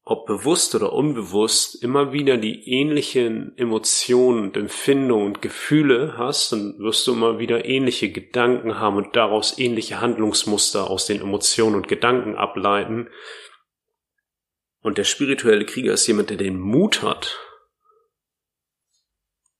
ob 0.09 0.25
bewusst 0.27 0.77
oder 0.77 0.93
unbewusst, 0.93 1.83
immer 1.83 2.13
wieder 2.13 2.37
die 2.37 2.71
ähnlichen 2.71 3.59
Emotionen 3.59 4.45
und 4.45 4.57
Empfindungen 4.57 5.27
und 5.27 5.43
Gefühle 5.43 6.15
hast, 6.17 6.53
dann 6.53 6.79
wirst 6.79 7.05
du 7.09 7.13
immer 7.13 7.41
wieder 7.41 7.65
ähnliche 7.65 8.13
Gedanken 8.13 8.79
haben 8.79 8.99
und 8.99 9.17
daraus 9.17 9.59
ähnliche 9.59 10.01
Handlungsmuster 10.01 10.89
aus 10.89 11.07
den 11.07 11.21
Emotionen 11.21 11.75
und 11.75 11.89
Gedanken 11.89 12.37
ableiten. 12.37 13.09
Und 14.81 14.97
der 14.97 15.05
spirituelle 15.05 15.65
Krieger 15.65 15.95
ist 15.95 16.07
jemand, 16.07 16.31
der 16.31 16.37
den 16.37 16.61
Mut 16.61 17.03
hat 17.03 17.37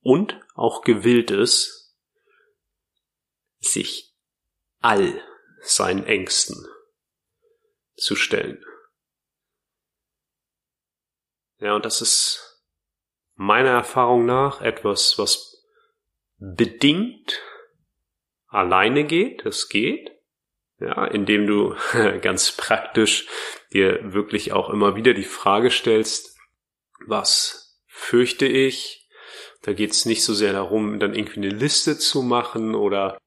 und 0.07 0.39
auch 0.55 0.83
gewillt 0.83 1.31
ist, 1.31 1.93
sich 3.59 4.15
all 4.79 5.21
seinen 5.59 6.05
Ängsten 6.05 6.65
zu 7.97 8.15
stellen. 8.15 8.63
Ja, 11.59 11.75
und 11.75 11.83
das 11.83 11.99
ist 11.99 12.63
meiner 13.35 13.71
Erfahrung 13.71 14.25
nach 14.25 14.61
etwas, 14.61 15.19
was 15.19 15.61
bedingt 16.37 17.41
alleine 18.47 19.03
geht. 19.03 19.45
Es 19.45 19.67
geht. 19.67 20.09
Ja, 20.79 21.05
indem 21.05 21.47
du 21.47 21.75
ganz 22.21 22.55
praktisch 22.55 23.27
dir 23.73 24.13
wirklich 24.13 24.53
auch 24.53 24.69
immer 24.69 24.95
wieder 24.95 25.13
die 25.13 25.23
Frage 25.23 25.69
stellst, 25.69 26.37
was 27.07 27.83
fürchte 27.87 28.45
ich? 28.45 28.96
Da 29.67 29.73
geht 29.73 29.91
es 29.91 30.05
nicht 30.05 30.23
so 30.23 30.33
sehr 30.33 30.53
darum, 30.53 30.97
dann 30.97 31.13
irgendwie 31.13 31.41
eine 31.41 31.49
Liste 31.49 31.99
zu 31.99 32.21
machen 32.21 32.73
oder 32.73 33.17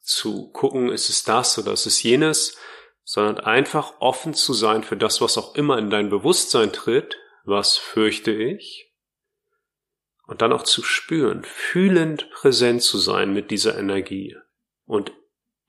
zu 0.00 0.48
gucken, 0.52 0.88
ist 0.88 1.08
es 1.08 1.24
das 1.24 1.58
oder 1.58 1.72
ist 1.72 1.86
es 1.86 2.00
jenes, 2.04 2.56
sondern 3.02 3.40
einfach 3.40 3.94
offen 3.98 4.32
zu 4.32 4.52
sein 4.52 4.84
für 4.84 4.96
das, 4.96 5.20
was 5.20 5.36
auch 5.36 5.56
immer 5.56 5.78
in 5.78 5.90
dein 5.90 6.08
Bewusstsein 6.08 6.72
tritt 6.72 7.18
was 7.42 7.76
fürchte 7.76 8.30
ich? 8.30 8.92
Und 10.28 10.42
dann 10.42 10.52
auch 10.52 10.62
zu 10.62 10.84
spüren, 10.84 11.42
fühlend 11.42 12.30
präsent 12.30 12.82
zu 12.82 12.98
sein 12.98 13.32
mit 13.32 13.50
dieser 13.50 13.76
Energie 13.76 14.36
und 14.84 15.10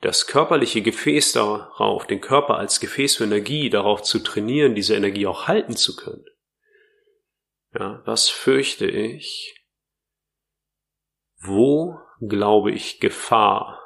das 0.01 0.27
körperliche 0.27 0.83
Gefäß 0.83 1.31
darauf, 1.31 2.05
den 2.05 2.21
Körper 2.21 2.57
als 2.57 2.79
Gefäß 2.79 3.15
für 3.15 3.23
Energie 3.23 3.71
darauf 3.71 4.03
zu 4.03 4.19
trainieren, 4.19 4.75
diese 4.75 4.95
Energie 4.95 5.25
auch 5.25 5.47
halten 5.47 5.75
zu 5.75 5.95
können. 5.95 6.25
Ja, 7.73 8.03
was 8.05 8.29
fürchte 8.29 8.85
ich? 8.85 9.60
Wo 11.41 11.99
glaube 12.21 12.71
ich 12.71 12.99
Gefahr 12.99 13.81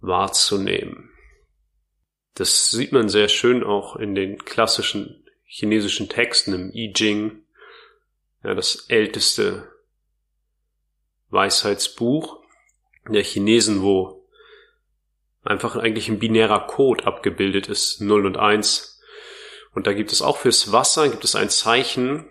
wahrzunehmen? 0.00 1.10
Das 2.34 2.70
sieht 2.70 2.92
man 2.92 3.08
sehr 3.08 3.28
schön 3.28 3.62
auch 3.62 3.96
in 3.96 4.14
den 4.14 4.44
klassischen 4.44 5.24
chinesischen 5.44 6.08
Texten 6.08 6.54
im 6.54 6.72
I 6.72 6.92
Ching, 6.92 7.44
ja, 8.42 8.54
das 8.54 8.86
älteste 8.88 9.70
Weisheitsbuch 11.28 12.42
der 13.08 13.22
Chinesen, 13.22 13.82
wo 13.82 14.28
einfach 15.42 15.76
eigentlich 15.76 16.08
ein 16.08 16.18
binärer 16.18 16.66
Code 16.66 17.06
abgebildet 17.06 17.68
ist, 17.68 18.00
0 18.00 18.26
und 18.26 18.36
1. 18.36 19.00
Und 19.74 19.86
da 19.86 19.92
gibt 19.92 20.12
es 20.12 20.22
auch 20.22 20.36
fürs 20.36 20.72
Wasser, 20.72 21.08
gibt 21.08 21.24
es 21.24 21.34
ein 21.34 21.50
Zeichen, 21.50 22.28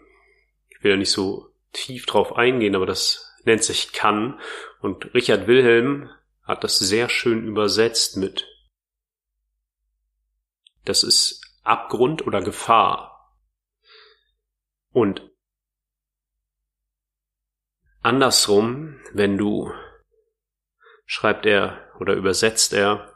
ich 0.69 0.83
will 0.83 0.91
ja 0.91 0.97
nicht 0.97 1.11
so 1.11 1.51
tief 1.73 2.05
drauf 2.05 2.35
eingehen, 2.35 2.75
aber 2.75 2.85
das 2.85 3.28
nennt 3.45 3.63
sich 3.63 3.93
kann. 3.93 4.39
Und 4.81 5.13
Richard 5.13 5.47
Wilhelm 5.47 6.09
hat 6.43 6.63
das 6.63 6.79
sehr 6.79 7.09
schön 7.09 7.45
übersetzt 7.45 8.17
mit, 8.17 8.47
das 10.85 11.03
ist 11.03 11.41
Abgrund 11.63 12.25
oder 12.25 12.41
Gefahr. 12.41 13.35
Und 14.91 15.29
andersrum, 18.01 18.99
wenn 19.13 19.37
du, 19.37 19.71
schreibt 21.05 21.45
er 21.45 21.91
oder 21.99 22.15
übersetzt 22.15 22.73
er, 22.73 23.13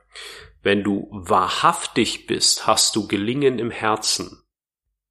wenn 0.62 0.84
du 0.84 1.10
wahrhaftig 1.12 2.28
bist, 2.28 2.68
hast 2.68 2.96
du 2.96 3.08
Gelingen 3.08 3.58
im 3.58 3.72
Herzen. 3.72 4.44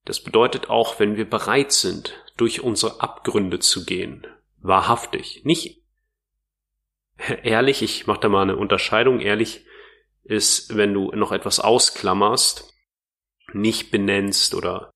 Das 0.05 0.23
bedeutet 0.23 0.71
auch, 0.71 0.99
wenn 0.99 1.17
wir 1.17 1.29
bereit 1.29 1.73
sind, 1.73 2.15
durch 2.37 2.63
unsere 2.63 3.01
Abgründe 3.01 3.59
zu 3.59 3.85
gehen. 3.85 4.27
Wahrhaftig. 4.63 5.43
Nicht 5.45 5.83
ehrlich, 7.43 7.83
ich 7.83 8.07
mache 8.07 8.21
da 8.21 8.29
mal 8.29 8.43
eine 8.43 8.57
Unterscheidung. 8.57 9.21
Ehrlich 9.21 9.67
ist, 10.23 10.77
wenn 10.77 10.95
du 10.95 11.11
noch 11.13 11.33
etwas 11.33 11.59
ausklammerst, 11.59 12.73
nicht 13.53 13.91
benennst 13.91 14.55
oder 14.55 14.93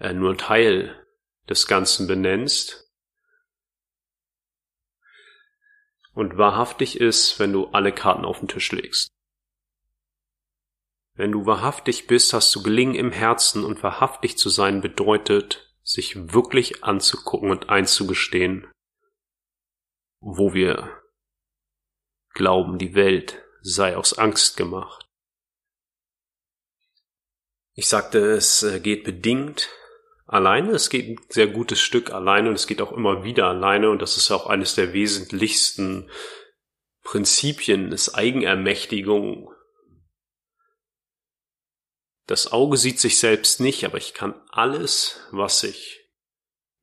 äh, 0.00 0.14
nur 0.14 0.36
Teil 0.38 1.06
des 1.48 1.66
Ganzen 1.66 2.06
benennst. 2.06 2.90
Und 6.14 6.38
wahrhaftig 6.38 6.98
ist, 6.98 7.38
wenn 7.38 7.52
du 7.52 7.66
alle 7.68 7.92
Karten 7.92 8.24
auf 8.24 8.38
den 8.38 8.48
Tisch 8.48 8.72
legst. 8.72 9.08
Wenn 11.14 11.32
du 11.32 11.44
wahrhaftig 11.44 12.06
bist, 12.06 12.32
hast 12.32 12.54
du 12.54 12.62
Gelingen 12.62 12.94
im 12.94 13.12
Herzen 13.12 13.64
und 13.64 13.82
wahrhaftig 13.82 14.38
zu 14.38 14.48
sein 14.48 14.80
bedeutet, 14.80 15.74
sich 15.82 16.32
wirklich 16.32 16.82
anzugucken 16.84 17.50
und 17.50 17.68
einzugestehen, 17.68 18.71
wo 20.22 20.54
wir 20.54 21.02
glauben, 22.32 22.78
die 22.78 22.94
Welt 22.94 23.42
sei 23.60 23.96
aus 23.96 24.16
Angst 24.16 24.56
gemacht. 24.56 25.06
Ich 27.74 27.88
sagte, 27.88 28.18
es 28.18 28.62
äh, 28.62 28.80
geht 28.80 29.04
bedingt 29.04 29.68
alleine. 30.26 30.70
Es 30.72 30.90
geht 30.90 31.08
ein 31.08 31.26
sehr 31.28 31.48
gutes 31.48 31.80
Stück 31.80 32.10
alleine 32.10 32.48
und 32.48 32.54
es 32.54 32.66
geht 32.66 32.80
auch 32.80 32.92
immer 32.92 33.24
wieder 33.24 33.48
alleine 33.48 33.90
und 33.90 34.00
das 34.00 34.16
ist 34.16 34.30
auch 34.30 34.46
eines 34.46 34.74
der 34.74 34.92
wesentlichsten 34.92 36.10
Prinzipien 37.02 37.90
ist 37.90 38.14
Eigenermächtigung. 38.14 39.52
Das 42.26 42.52
Auge 42.52 42.76
sieht 42.76 43.00
sich 43.00 43.18
selbst 43.18 43.58
nicht, 43.58 43.84
aber 43.84 43.98
ich 43.98 44.14
kann 44.14 44.40
alles, 44.50 45.20
was 45.32 45.60
sich 45.60 46.08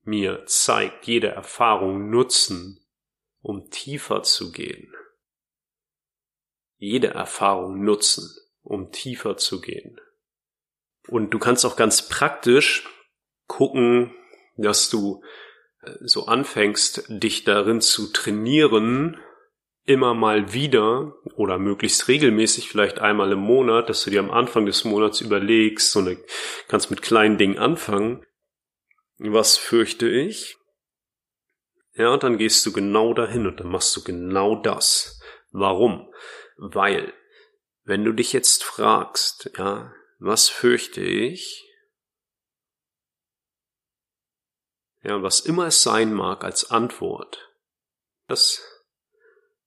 mir 0.02 0.46
zeigt, 0.46 1.08
jede 1.08 1.30
Erfahrung 1.30 2.10
nutzen, 2.10 2.86
um 3.42 3.70
tiefer 3.70 4.24
zu 4.24 4.52
gehen. 4.52 4.94
Jede 6.78 7.08
Erfahrung 7.08 7.84
nutzen, 7.84 8.30
um 8.62 8.92
tiefer 8.92 9.38
zu 9.38 9.62
gehen. 9.62 10.00
Und 11.08 11.32
du 11.32 11.40
kannst 11.40 11.66
auch 11.66 11.76
ganz 11.76 12.08
praktisch 12.08 12.88
gucken, 13.48 14.14
dass 14.58 14.90
du 14.90 15.24
äh, 15.82 15.92
so 16.02 16.26
anfängst, 16.28 17.06
dich 17.10 17.44
darin 17.44 17.82
zu 17.82 18.12
trainieren, 18.12 19.20
immer 19.86 20.14
mal 20.14 20.54
wieder 20.54 21.16
oder 21.36 21.58
möglichst 21.58 22.08
regelmäßig, 22.08 22.70
vielleicht 22.70 23.00
einmal 23.00 23.32
im 23.32 23.40
Monat, 23.40 23.90
dass 23.90 24.04
du 24.04 24.12
dir 24.12 24.20
am 24.20 24.30
Anfang 24.30 24.68
des 24.68 24.84
Monats 24.84 25.20
überlegst, 25.20 25.92
so 25.92 26.00
eine, 26.00 26.18
kannst 26.68 26.92
mit 26.92 27.02
kleinen 27.02 27.40
Dingen 27.40 27.58
anfangen. 27.58 28.24
Was 29.18 29.58
fürchte 29.58 30.08
ich? 30.08 30.59
Ja, 32.00 32.14
und 32.14 32.24
dann 32.24 32.38
gehst 32.38 32.66
du 32.66 32.72
genau 32.72 33.14
dahin 33.14 33.46
und 33.46 33.60
dann 33.60 33.68
machst 33.68 33.94
du 33.98 34.02
genau 34.02 34.56
das. 34.56 35.20
Warum? 35.52 36.10
Weil, 36.56 37.14
wenn 37.84 38.06
du 38.06 38.14
dich 38.14 38.32
jetzt 38.32 38.64
fragst, 38.64 39.52
ja, 39.58 39.94
was 40.18 40.48
fürchte 40.48 41.02
ich? 41.02 41.70
Ja, 45.04 45.22
was 45.22 45.42
immer 45.42 45.68
es 45.68 45.84
sein 45.84 46.14
mag 46.14 46.46
als 46.46 46.72
Antwort, 46.72 47.52
das 48.30 48.64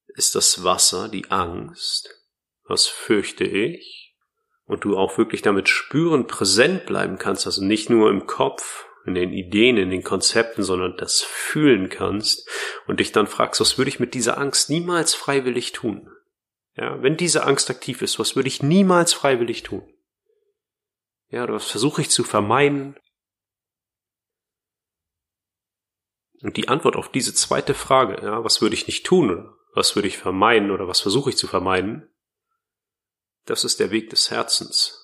ist 0.06 0.34
das 0.34 0.64
Wasser, 0.64 1.10
die 1.10 1.30
Angst. 1.30 2.18
Was 2.64 2.86
fürchte 2.86 3.44
ich? 3.44 4.16
Und 4.64 4.84
du 4.84 4.96
auch 4.96 5.18
wirklich 5.18 5.42
damit 5.42 5.68
spüren, 5.68 6.26
präsent 6.26 6.86
bleiben 6.86 7.18
kannst, 7.18 7.44
also 7.44 7.62
nicht 7.62 7.90
nur 7.90 8.08
im 8.08 8.26
Kopf, 8.26 8.86
in 9.04 9.14
den 9.14 9.32
Ideen, 9.32 9.76
in 9.76 9.90
den 9.90 10.02
Konzepten, 10.02 10.62
sondern 10.62 10.96
das 10.96 11.22
fühlen 11.22 11.88
kannst 11.88 12.48
und 12.86 13.00
dich 13.00 13.12
dann 13.12 13.26
fragst, 13.26 13.60
was 13.60 13.78
würde 13.78 13.88
ich 13.88 14.00
mit 14.00 14.14
dieser 14.14 14.38
Angst 14.38 14.70
niemals 14.70 15.14
freiwillig 15.14 15.72
tun? 15.72 16.10
Ja, 16.74 17.02
wenn 17.02 17.16
diese 17.16 17.44
Angst 17.44 17.68
aktiv 17.70 18.00
ist, 18.02 18.18
was 18.18 18.36
würde 18.36 18.48
ich 18.48 18.62
niemals 18.62 19.12
freiwillig 19.12 19.62
tun? 19.62 19.82
Ja, 21.28 21.44
oder 21.44 21.54
was 21.54 21.70
versuche 21.70 22.02
ich 22.02 22.10
zu 22.10 22.24
vermeiden? 22.24 22.96
Und 26.42 26.56
die 26.56 26.68
Antwort 26.68 26.96
auf 26.96 27.10
diese 27.10 27.34
zweite 27.34 27.74
Frage, 27.74 28.22
ja, 28.22 28.44
was 28.44 28.60
würde 28.60 28.74
ich 28.74 28.86
nicht 28.86 29.06
tun 29.06 29.30
oder 29.30 29.56
was 29.74 29.94
würde 29.94 30.08
ich 30.08 30.18
vermeiden 30.18 30.70
oder 30.70 30.88
was 30.88 31.00
versuche 31.00 31.30
ich 31.30 31.36
zu 31.36 31.46
vermeiden, 31.46 32.08
das 33.44 33.64
ist 33.64 33.80
der 33.80 33.90
Weg 33.90 34.10
des 34.10 34.30
Herzens. 34.30 35.01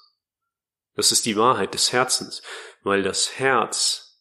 Das 0.99 1.13
ist 1.13 1.27
die 1.27 1.37
Wahrheit 1.37 1.75
des 1.75 1.93
Herzens, 1.93 2.43
weil 2.83 3.05
das 3.05 3.39
Herz, 3.39 4.19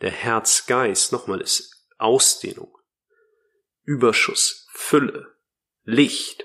der 0.00 0.10
Herzgeist, 0.10 1.12
nochmal, 1.12 1.40
ist 1.40 1.86
Ausdehnung, 1.96 2.76
Überschuss, 3.84 4.66
Fülle, 4.72 5.36
Licht. 5.84 6.44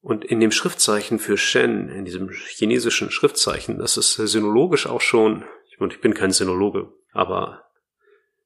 Und 0.00 0.24
in 0.24 0.38
dem 0.38 0.52
Schriftzeichen 0.52 1.18
für 1.18 1.36
Shen, 1.36 1.88
in 1.88 2.04
diesem 2.04 2.30
chinesischen 2.30 3.10
Schriftzeichen, 3.10 3.80
das 3.80 3.96
ist 3.96 4.14
sinologisch 4.14 4.86
auch 4.86 5.00
schon, 5.00 5.44
meine, 5.78 5.92
ich 5.92 6.00
bin 6.00 6.14
kein 6.14 6.30
Sinologe, 6.30 6.92
aber 7.10 7.68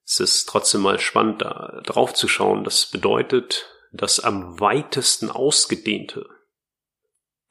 es 0.02 0.18
ist 0.18 0.48
trotzdem 0.48 0.80
mal 0.80 0.98
spannend, 0.98 1.42
da 1.42 1.82
drauf 1.84 2.14
zu 2.14 2.26
schauen. 2.26 2.64
Das 2.64 2.86
bedeutet, 2.86 3.68
das 3.92 4.18
am 4.18 4.60
weitesten 4.60 5.30
ausgedehnte, 5.30 6.26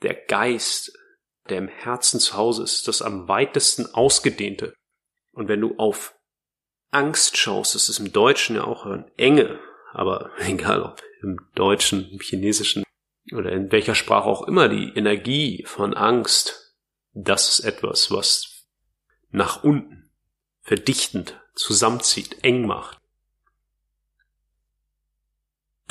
der 0.01 0.15
Geist, 0.15 0.97
der 1.49 1.57
im 1.57 1.67
Herzen 1.67 2.19
zu 2.19 2.37
Hause 2.37 2.63
ist, 2.63 2.87
das 2.87 3.01
am 3.01 3.27
weitesten 3.27 3.93
ausgedehnte. 3.93 4.73
Und 5.33 5.47
wenn 5.47 5.61
du 5.61 5.75
auf 5.77 6.15
Angst 6.91 7.37
schaust, 7.37 7.75
das 7.75 7.89
ist 7.89 7.99
im 7.99 8.11
Deutschen 8.11 8.55
ja 8.55 8.65
auch 8.65 8.85
eine 8.85 9.09
Enge, 9.17 9.59
aber 9.93 10.31
egal 10.39 10.83
ob 10.83 11.01
im 11.21 11.37
Deutschen, 11.55 12.09
im 12.11 12.19
Chinesischen 12.19 12.83
oder 13.31 13.51
in 13.51 13.71
welcher 13.71 13.95
Sprache 13.95 14.25
auch 14.25 14.47
immer 14.47 14.67
die 14.67 14.91
Energie 14.95 15.63
von 15.65 15.93
Angst, 15.93 16.75
das 17.13 17.59
ist 17.59 17.65
etwas, 17.65 18.11
was 18.11 18.67
nach 19.29 19.63
unten 19.63 20.09
verdichtend 20.61 21.39
zusammenzieht, 21.55 22.43
eng 22.43 22.65
macht. 22.65 23.00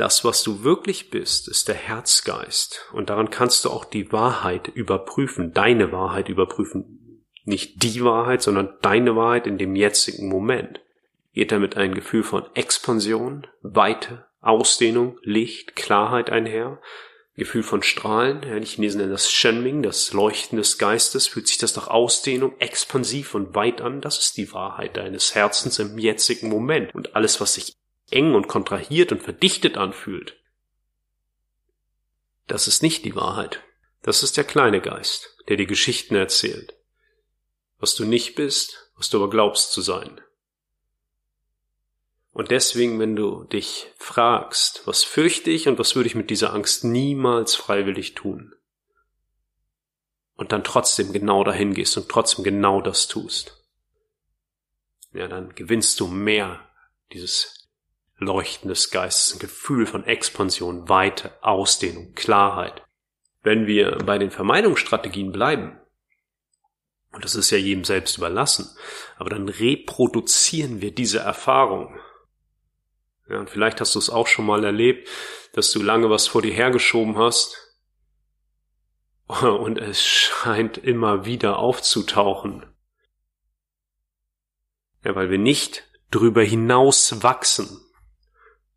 Das, 0.00 0.24
was 0.24 0.42
du 0.42 0.64
wirklich 0.64 1.10
bist, 1.10 1.46
ist 1.46 1.68
der 1.68 1.74
Herzgeist. 1.74 2.86
Und 2.94 3.10
daran 3.10 3.28
kannst 3.28 3.66
du 3.66 3.68
auch 3.68 3.84
die 3.84 4.10
Wahrheit 4.12 4.68
überprüfen, 4.68 5.52
deine 5.52 5.92
Wahrheit 5.92 6.30
überprüfen. 6.30 7.26
Nicht 7.44 7.82
die 7.82 8.02
Wahrheit, 8.02 8.40
sondern 8.40 8.78
deine 8.80 9.14
Wahrheit 9.14 9.46
in 9.46 9.58
dem 9.58 9.76
jetzigen 9.76 10.30
Moment. 10.30 10.80
Geht 11.34 11.52
damit 11.52 11.76
ein 11.76 11.92
Gefühl 11.92 12.22
von 12.22 12.44
Expansion, 12.54 13.46
Weite, 13.60 14.24
Ausdehnung, 14.40 15.18
Licht, 15.22 15.76
Klarheit 15.76 16.30
einher, 16.30 16.80
Gefühl 17.36 17.62
von 17.62 17.82
Strahlen, 17.82 18.42
ja, 18.42 18.58
die 18.58 18.64
Chinesen 18.64 19.02
nennen 19.02 19.12
das 19.12 19.30
Shenming, 19.30 19.82
das 19.82 20.14
Leuchten 20.14 20.56
des 20.56 20.78
Geistes, 20.78 21.28
fühlt 21.28 21.46
sich 21.46 21.58
das 21.58 21.76
nach 21.76 21.88
Ausdehnung, 21.88 22.54
expansiv 22.58 23.34
und 23.34 23.54
weit 23.54 23.82
an, 23.82 24.00
das 24.00 24.18
ist 24.18 24.38
die 24.38 24.50
Wahrheit 24.54 24.96
deines 24.96 25.34
Herzens 25.34 25.78
im 25.78 25.98
jetzigen 25.98 26.48
Moment. 26.48 26.94
Und 26.94 27.16
alles, 27.16 27.38
was 27.42 27.52
sich 27.52 27.74
eng 28.10 28.34
und 28.34 28.48
kontrahiert 28.48 29.12
und 29.12 29.22
verdichtet 29.22 29.76
anfühlt, 29.76 30.36
das 32.50 32.66
ist 32.66 32.82
nicht 32.82 33.04
die 33.04 33.14
Wahrheit. 33.14 33.62
Das 34.02 34.24
ist 34.24 34.36
der 34.36 34.44
kleine 34.44 34.80
Geist, 34.80 35.36
der 35.48 35.56
dir 35.56 35.66
Geschichten 35.66 36.16
erzählt. 36.16 36.74
Was 37.78 37.94
du 37.94 38.04
nicht 38.04 38.34
bist, 38.34 38.90
was 38.96 39.08
du 39.08 39.18
aber 39.18 39.30
glaubst 39.30 39.72
zu 39.72 39.82
sein. 39.82 40.20
Und 42.32 42.50
deswegen, 42.50 42.98
wenn 42.98 43.14
du 43.14 43.44
dich 43.44 43.92
fragst, 43.98 44.86
was 44.86 45.04
fürchte 45.04 45.50
ich 45.50 45.68
und 45.68 45.78
was 45.78 45.94
würde 45.94 46.08
ich 46.08 46.14
mit 46.14 46.30
dieser 46.30 46.52
Angst 46.52 46.82
niemals 46.84 47.54
freiwillig 47.54 48.14
tun? 48.14 48.54
Und 50.34 50.52
dann 50.52 50.64
trotzdem 50.64 51.12
genau 51.12 51.44
dahin 51.44 51.74
gehst 51.74 51.96
und 51.96 52.08
trotzdem 52.08 52.44
genau 52.44 52.80
das 52.80 53.08
tust. 53.08 53.64
Ja, 55.12 55.28
dann 55.28 55.54
gewinnst 55.54 56.00
du 56.00 56.06
mehr 56.06 56.68
dieses 57.12 57.59
Leuchten 58.20 58.68
des 58.68 58.90
Geistes, 58.90 59.34
ein 59.34 59.38
Gefühl 59.40 59.86
von 59.86 60.04
Expansion, 60.04 60.88
Weite, 60.88 61.32
Ausdehnung, 61.42 62.14
Klarheit. 62.14 62.82
Wenn 63.42 63.66
wir 63.66 63.98
bei 64.04 64.18
den 64.18 64.30
Vermeidungsstrategien 64.30 65.32
bleiben, 65.32 65.78
und 67.12 67.24
das 67.24 67.34
ist 67.34 67.50
ja 67.50 67.58
jedem 67.58 67.84
selbst 67.84 68.18
überlassen, 68.18 68.70
aber 69.16 69.30
dann 69.30 69.48
reproduzieren 69.48 70.80
wir 70.80 70.94
diese 70.94 71.18
Erfahrung 71.18 71.98
ja, 73.30 73.38
und 73.38 73.48
vielleicht 73.48 73.80
hast 73.80 73.94
du 73.94 74.00
es 74.00 74.10
auch 74.10 74.26
schon 74.26 74.44
mal 74.44 74.64
erlebt, 74.64 75.08
dass 75.52 75.70
du 75.70 75.80
lange 75.80 76.10
was 76.10 76.26
vor 76.26 76.42
dir 76.42 76.52
hergeschoben 76.52 77.16
hast 77.16 77.56
und 79.42 79.78
es 79.78 80.04
scheint 80.04 80.76
immer 80.78 81.24
wieder 81.24 81.58
aufzutauchen. 81.58 82.66
Ja, 85.04 85.14
weil 85.14 85.30
wir 85.30 85.38
nicht 85.38 85.84
drüber 86.10 86.42
hinaus 86.42 87.22
wachsen. 87.22 87.80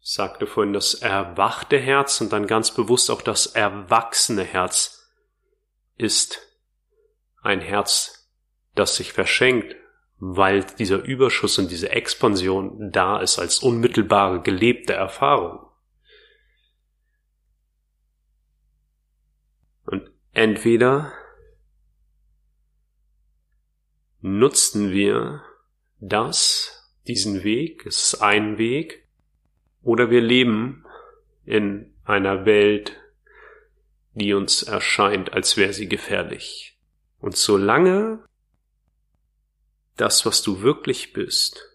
Sagte 0.06 0.48
vorhin 0.48 0.74
das 0.74 0.96
erwachte 0.96 1.80
Herz 1.80 2.20
und 2.20 2.34
dann 2.34 2.46
ganz 2.46 2.72
bewusst 2.72 3.10
auch 3.10 3.22
das 3.22 3.46
erwachsene 3.46 4.44
Herz 4.44 5.10
ist 5.98 6.46
ein 7.42 7.62
Herz, 7.62 8.30
das 8.76 8.98
sich 8.98 9.14
verschenkt, 9.14 9.78
weil 10.18 10.66
dieser 10.66 11.02
Überschuss 11.04 11.58
und 11.58 11.72
diese 11.72 11.92
Expansion 11.92 12.92
da 12.92 13.22
ist 13.22 13.40
als 13.40 13.60
unmittelbare 13.60 14.42
gelebte 14.42 14.92
Erfahrung. 14.92 15.66
Und 19.86 20.12
entweder 20.34 21.14
nutzen 24.20 24.92
wir 24.92 25.44
das, 26.02 26.94
diesen 27.08 27.46
Weg, 27.46 27.86
es 27.86 28.14
ist 28.14 28.22
ein 28.22 28.58
Weg, 28.58 29.03
oder 29.84 30.10
wir 30.10 30.22
leben 30.22 30.86
in 31.46 31.94
einer 32.06 32.46
Welt, 32.46 32.98
die 34.14 34.34
uns 34.34 34.64
erscheint, 34.64 35.34
als 35.34 35.58
wäre 35.58 35.74
sie 35.74 35.88
gefährlich. 35.88 36.78
Und 37.20 37.36
solange 37.36 38.24
das, 39.98 40.26
was 40.26 40.42
du 40.42 40.62
wirklich 40.62 41.14
bist, 41.14 41.70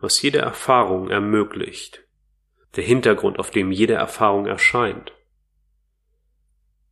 was 0.00 0.20
jede 0.22 0.38
Erfahrung 0.38 1.10
ermöglicht, 1.10 2.04
der 2.76 2.84
Hintergrund, 2.84 3.38
auf 3.38 3.50
dem 3.50 3.72
jede 3.72 3.94
Erfahrung 3.94 4.46
erscheint, 4.46 5.12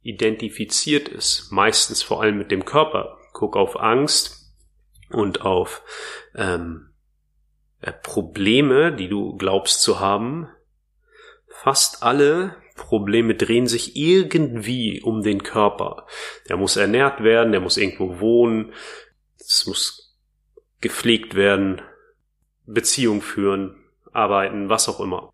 identifiziert 0.02 1.08
ist, 1.08 1.50
meistens 1.50 2.02
vor 2.02 2.22
allem 2.22 2.38
mit 2.38 2.50
dem 2.50 2.64
Körper. 2.64 3.18
Guck 3.32 3.56
auf 3.56 3.78
Angst 3.78 4.54
und 5.10 5.42
auf 5.42 5.82
ähm, 6.34 6.90
äh, 7.80 7.92
Probleme, 7.92 8.94
die 8.94 9.08
du 9.08 9.36
glaubst 9.36 9.82
zu 9.82 10.00
haben. 10.00 10.48
Fast 11.62 12.04
alle 12.04 12.54
Probleme 12.76 13.34
drehen 13.34 13.66
sich 13.66 13.96
irgendwie 13.96 15.02
um 15.02 15.22
den 15.22 15.42
Körper. 15.42 16.06
Der 16.48 16.56
muss 16.56 16.76
ernährt 16.76 17.24
werden, 17.24 17.50
der 17.50 17.60
muss 17.60 17.76
irgendwo 17.76 18.20
wohnen, 18.20 18.72
es 19.36 19.66
muss 19.66 20.16
gepflegt 20.80 21.34
werden, 21.34 21.82
Beziehung 22.64 23.22
führen, 23.22 23.76
arbeiten, 24.12 24.68
was 24.68 24.88
auch 24.88 25.00
immer. 25.00 25.32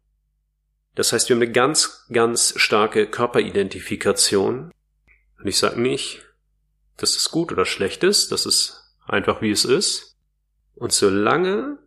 Das 0.95 1.13
heißt, 1.13 1.29
wir 1.29 1.37
haben 1.37 1.43
eine 1.43 1.53
ganz, 1.53 2.07
ganz 2.11 2.55
starke 2.57 3.07
Körperidentifikation. 3.07 4.73
Und 5.39 5.47
ich 5.47 5.59
sage 5.59 5.79
nicht, 5.79 6.25
dass 6.97 7.17
es 7.17 7.31
gut 7.31 7.53
oder 7.53 7.67
schlecht 7.67 8.03
ist, 8.03 8.33
das 8.33 8.47
ist 8.47 8.97
einfach 9.07 9.43
wie 9.43 9.51
es 9.51 9.67
ist. 9.67 10.17
Und 10.75 10.93
solange 10.93 11.79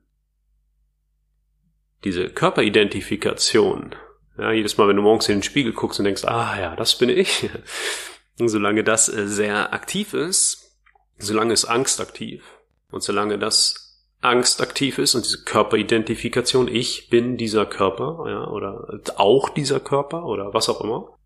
diese 2.04 2.30
Körperidentifikation, 2.30 3.96
ja, 4.38 4.52
jedes 4.52 4.78
Mal, 4.78 4.88
wenn 4.88 4.96
du 4.96 5.02
morgens 5.02 5.30
in 5.30 5.38
den 5.38 5.44
Spiegel 5.44 5.74
guckst 5.74 6.00
und 6.00 6.06
denkst, 6.06 6.26
ah 6.26 6.60
ja, 6.60 6.76
das 6.76 6.98
bin 6.98 7.10
ich, 7.10 7.50
solange 8.38 8.84
das 8.84 9.10
äh, 9.10 9.28
sehr 9.28 9.74
aktiv 9.74 10.14
ist, 10.14 10.78
solange 11.18 11.54
ist 11.54 11.66
Angst 11.66 12.00
aktiv, 12.02 12.44
und 12.92 13.04
solange 13.04 13.38
das 13.38 14.06
Angst 14.22 14.62
aktiv 14.62 14.98
ist 14.98 15.16
und 15.16 15.26
diese 15.26 15.44
Körperidentifikation, 15.44 16.68
ich 16.68 17.10
bin 17.10 17.38
dieser 17.38 17.66
Körper, 17.66 18.26
ja, 18.28 18.48
oder 18.48 19.02
auch 19.18 19.50
dieser 19.50 19.80
Körper 19.80 20.26
oder 20.26 20.54
was 20.54 20.70
auch 20.70 20.82
immer. 20.82 21.18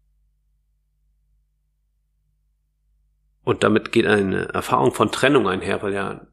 Und 3.43 3.63
damit 3.63 3.91
geht 3.91 4.05
eine 4.05 4.49
Erfahrung 4.49 4.93
von 4.93 5.11
Trennung 5.11 5.47
einher, 5.47 5.81
weil 5.81 5.93
ja, 5.93 6.27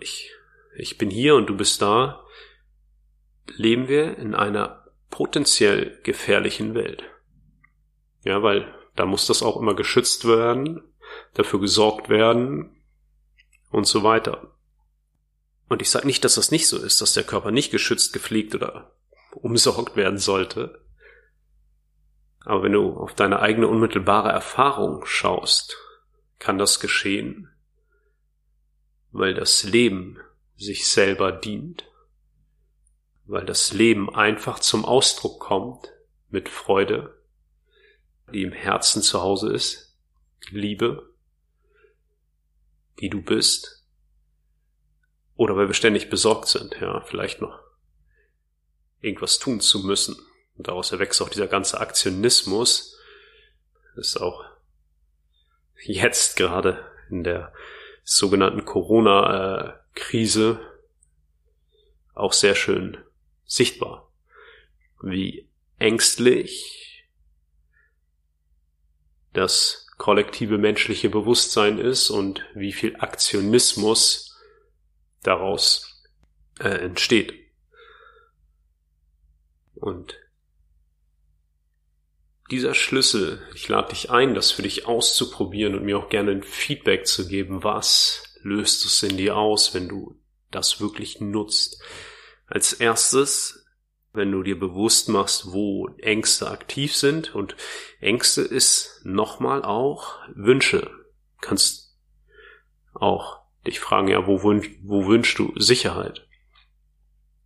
ich, 0.00 0.30
ich 0.76 0.96
bin 0.96 1.10
hier 1.10 1.34
und 1.34 1.46
du 1.46 1.56
bist 1.56 1.82
da, 1.82 2.24
leben 3.56 3.88
wir 3.88 4.16
in 4.16 4.34
einer 4.34 4.85
potenziell 5.10 6.00
gefährlichen 6.02 6.74
Welt. 6.74 7.04
Ja, 8.24 8.42
weil 8.42 8.74
da 8.96 9.06
muss 9.06 9.26
das 9.26 9.42
auch 9.42 9.56
immer 9.56 9.74
geschützt 9.74 10.26
werden, 10.26 10.82
dafür 11.34 11.60
gesorgt 11.60 12.08
werden 12.08 12.82
und 13.70 13.86
so 13.86 14.02
weiter. 14.02 14.52
Und 15.68 15.82
ich 15.82 15.90
sage 15.90 16.06
nicht, 16.06 16.24
dass 16.24 16.36
das 16.36 16.50
nicht 16.50 16.68
so 16.68 16.78
ist, 16.78 17.00
dass 17.00 17.12
der 17.12 17.24
Körper 17.24 17.50
nicht 17.50 17.70
geschützt, 17.70 18.12
gepflegt 18.12 18.54
oder 18.54 18.92
umsorgt 19.32 19.96
werden 19.96 20.18
sollte. 20.18 20.80
Aber 22.44 22.62
wenn 22.62 22.72
du 22.72 22.96
auf 22.96 23.14
deine 23.14 23.40
eigene 23.40 23.66
unmittelbare 23.66 24.30
Erfahrung 24.30 25.04
schaust, 25.04 25.76
kann 26.38 26.58
das 26.58 26.80
geschehen, 26.80 27.48
weil 29.10 29.34
das 29.34 29.64
Leben 29.64 30.18
sich 30.56 30.88
selber 30.88 31.32
dient, 31.32 31.84
weil 33.26 33.44
das 33.44 33.72
Leben 33.72 34.14
einfach 34.14 34.60
zum 34.60 34.84
Ausdruck 34.84 35.40
kommt 35.40 35.92
mit 36.28 36.48
Freude, 36.48 37.22
die 38.32 38.42
im 38.42 38.52
Herzen 38.52 39.02
zu 39.02 39.22
Hause 39.22 39.52
ist, 39.52 39.96
Liebe, 40.50 41.12
die 43.00 43.10
du 43.10 43.20
bist 43.20 43.84
oder 45.34 45.56
weil 45.56 45.66
wir 45.68 45.74
ständig 45.74 46.08
besorgt 46.08 46.48
sind, 46.48 46.76
ja, 46.80 47.00
vielleicht 47.02 47.40
noch 47.40 47.60
irgendwas 49.00 49.38
tun 49.38 49.60
zu 49.60 49.80
müssen. 49.80 50.16
Und 50.56 50.68
daraus 50.68 50.92
erwächst 50.92 51.20
auch 51.20 51.28
dieser 51.28 51.48
ganze 51.48 51.80
Aktionismus. 51.80 52.98
Ist 53.96 54.16
auch 54.16 54.44
jetzt 55.82 56.36
gerade 56.36 56.84
in 57.10 57.22
der 57.24 57.52
sogenannten 58.04 58.64
Corona-Krise 58.64 60.60
auch 62.14 62.32
sehr 62.32 62.54
schön 62.54 62.96
sichtbar, 63.46 64.12
wie 65.02 65.48
ängstlich 65.78 67.04
das 69.32 69.86
kollektive 69.98 70.58
menschliche 70.58 71.08
Bewusstsein 71.10 71.78
ist 71.78 72.10
und 72.10 72.44
wie 72.54 72.72
viel 72.72 72.96
Aktionismus 72.96 74.36
daraus 75.22 76.04
äh, 76.58 76.68
entsteht. 76.68 77.34
Und 79.74 80.16
dieser 82.50 82.74
Schlüssel, 82.74 83.42
ich 83.54 83.68
lade 83.68 83.90
dich 83.90 84.10
ein, 84.10 84.34
das 84.34 84.52
für 84.52 84.62
dich 84.62 84.86
auszuprobieren 84.86 85.74
und 85.74 85.84
mir 85.84 85.98
auch 85.98 86.08
gerne 86.08 86.30
ein 86.30 86.42
Feedback 86.42 87.06
zu 87.06 87.26
geben. 87.26 87.64
Was 87.64 88.38
löst 88.42 88.84
es 88.84 89.02
in 89.02 89.16
dir 89.16 89.36
aus, 89.36 89.74
wenn 89.74 89.88
du 89.88 90.18
das 90.50 90.80
wirklich 90.80 91.20
nutzt? 91.20 91.82
Als 92.46 92.72
erstes, 92.72 93.66
wenn 94.12 94.32
du 94.32 94.42
dir 94.42 94.58
bewusst 94.58 95.08
machst, 95.08 95.52
wo 95.52 95.88
Ängste 95.98 96.50
aktiv 96.50 96.94
sind 96.94 97.34
und 97.34 97.56
Ängste 98.00 98.42
ist 98.42 99.00
nochmal 99.04 99.62
auch 99.62 100.14
Wünsche. 100.34 100.90
Kannst 101.40 101.96
auch 102.94 103.40
dich 103.66 103.80
fragen, 103.80 104.08
ja, 104.08 104.26
wo, 104.26 104.42
wünsch, 104.42 104.70
wo 104.82 105.06
wünschst 105.06 105.38
du 105.38 105.52
Sicherheit? 105.56 106.26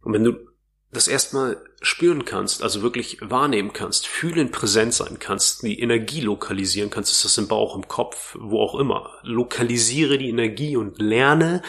Und 0.03 0.13
wenn 0.13 0.25
du 0.25 0.51
das 0.93 1.09
erstmal 1.09 1.63
spüren 1.83 2.25
kannst, 2.25 2.63
also 2.63 2.83
wirklich 2.83 3.19
wahrnehmen 3.23 3.73
kannst, 3.73 4.07
fühlen 4.07 4.51
präsent 4.51 4.93
sein 4.93 5.19
kannst, 5.19 5.63
die 5.63 5.79
Energie 5.79 6.21
lokalisieren 6.21 6.91
kannst, 6.91 7.13
ist 7.13 7.25
das 7.25 7.39
im 7.39 7.49
Bauch, 7.49 7.77
im 7.77 7.87
Kopf, 7.87 8.37
wo 8.39 8.61
auch 8.61 8.75
immer. 8.75 9.11
Lokalisiere 9.23 10.19
die 10.19 10.29
Energie 10.29 10.77
und 10.77 11.01
lerne 11.01 11.63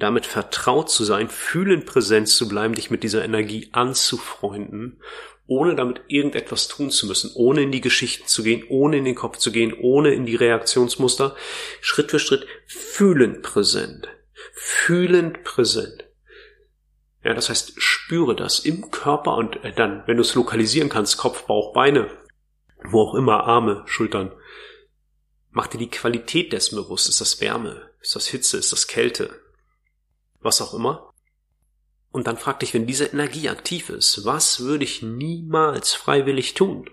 damit 0.00 0.26
vertraut 0.26 0.90
zu 0.90 1.04
sein, 1.04 1.28
fühlen 1.28 1.84
präsent 1.84 2.28
zu 2.28 2.48
bleiben, 2.48 2.74
dich 2.74 2.90
mit 2.90 3.02
dieser 3.02 3.24
Energie 3.24 3.68
anzufreunden, 3.72 5.00
ohne 5.46 5.74
damit 5.74 6.02
irgendetwas 6.08 6.68
tun 6.68 6.90
zu 6.90 7.06
müssen, 7.06 7.32
ohne 7.34 7.62
in 7.62 7.72
die 7.72 7.80
Geschichten 7.80 8.26
zu 8.26 8.42
gehen, 8.42 8.64
ohne 8.68 8.98
in 8.98 9.04
den 9.04 9.14
Kopf 9.14 9.38
zu 9.38 9.52
gehen, 9.52 9.74
ohne 9.78 10.12
in 10.14 10.26
die 10.26 10.36
Reaktionsmuster, 10.36 11.36
Schritt 11.80 12.10
für 12.10 12.18
Schritt 12.18 12.46
fühlend 12.66 13.42
präsent, 13.42 14.08
fühlend 14.52 15.44
präsent. 15.44 16.04
Ja, 17.22 17.34
das 17.34 17.50
heißt, 17.50 17.74
spüre 17.76 18.34
das 18.34 18.60
im 18.60 18.90
Körper 18.90 19.36
und 19.36 19.62
äh, 19.64 19.72
dann, 19.72 20.04
wenn 20.06 20.16
du 20.16 20.22
es 20.22 20.34
lokalisieren 20.34 20.88
kannst, 20.88 21.18
Kopf, 21.18 21.42
Bauch, 21.42 21.74
Beine, 21.74 22.08
wo 22.84 23.02
auch 23.02 23.14
immer, 23.14 23.44
Arme, 23.44 23.82
Schultern, 23.86 24.32
mach 25.50 25.66
dir 25.66 25.78
die 25.78 25.90
Qualität 25.90 26.52
dessen 26.52 26.76
bewusst. 26.76 27.08
Ist 27.08 27.20
das 27.20 27.40
Wärme? 27.40 27.90
Ist 28.00 28.16
das 28.16 28.28
Hitze? 28.28 28.56
Ist 28.56 28.72
das 28.72 28.86
Kälte? 28.86 29.39
Was 30.40 30.60
auch 30.60 30.74
immer. 30.74 31.12
Und 32.10 32.26
dann 32.26 32.38
frag 32.38 32.60
dich, 32.60 32.74
wenn 32.74 32.86
diese 32.86 33.06
Energie 33.06 33.48
aktiv 33.48 33.88
ist, 33.88 34.24
was 34.24 34.60
würde 34.60 34.84
ich 34.84 35.02
niemals 35.02 35.92
freiwillig 35.92 36.54
tun? 36.54 36.90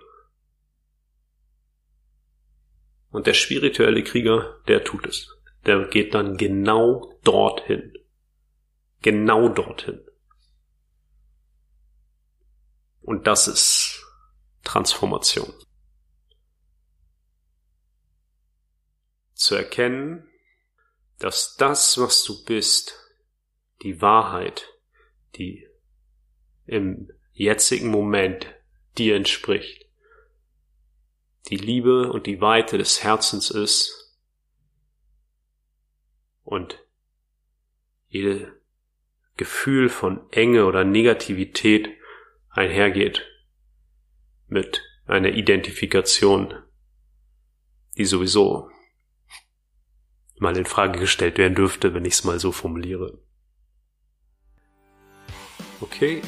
Und 3.09 3.25
der 3.25 3.33
spirituelle 3.33 4.03
Krieger, 4.03 4.59
der 4.67 4.83
tut 4.83 5.07
es. 5.07 5.35
Der 5.65 5.87
geht 5.87 6.13
dann 6.13 6.37
genau 6.37 7.17
dorthin. 7.23 7.93
Genau 9.01 9.49
dorthin. 9.49 10.01
Und 13.01 13.25
das 13.25 13.47
ist 13.47 14.05
Transformation. 14.63 15.53
Zu 19.33 19.55
erkennen, 19.55 20.29
dass 21.19 21.55
das, 21.55 21.97
was 21.97 22.23
du 22.23 22.43
bist, 22.43 23.06
die 23.83 24.01
Wahrheit, 24.01 24.67
die 25.35 25.67
im 26.65 27.11
jetzigen 27.33 27.89
Moment 27.89 28.53
dir 28.97 29.15
entspricht, 29.15 29.85
die 31.49 31.57
Liebe 31.57 32.11
und 32.11 32.25
die 32.25 32.41
Weite 32.41 32.77
des 32.77 33.03
Herzens 33.03 33.49
ist 33.49 34.17
und 36.43 36.83
jede 38.09 38.59
Gefühl 39.37 39.89
von 39.89 40.29
Enge 40.31 40.65
oder 40.65 40.83
Negativität 40.83 41.89
einhergeht 42.49 43.25
mit 44.47 44.81
einer 45.05 45.29
Identifikation, 45.29 46.55
die 47.97 48.05
sowieso 48.05 48.69
mal 50.39 50.57
in 50.57 50.65
Frage 50.65 50.99
gestellt 50.99 51.37
werden 51.37 51.55
dürfte, 51.55 51.93
wenn 51.93 52.05
ich 52.05 52.13
es 52.13 52.23
mal 52.23 52.39
so 52.39 52.51
formuliere. 52.51 53.19
Okay, 55.79 56.21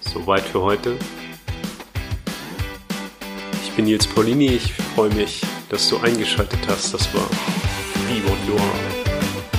soweit 0.00 0.42
für 0.42 0.60
heute. 0.60 0.96
Ich 3.64 3.70
bin 3.76 3.84
Nils 3.84 4.08
Paulini, 4.08 4.46
ich 4.46 4.72
freue 4.72 5.14
mich, 5.14 5.40
dass 5.68 5.88
du 5.88 5.98
eingeschaltet 5.98 6.58
hast. 6.66 6.92
Das 6.92 7.14
war 7.14 7.28
Liebe 8.08 8.26
und 8.26 8.42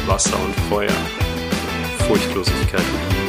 Wasser 0.08 0.38
und 0.44 0.54
Feuer, 0.70 0.92
Furchtlosigkeit 2.00 2.82
und 2.82 3.14
Liebe. 3.14 3.23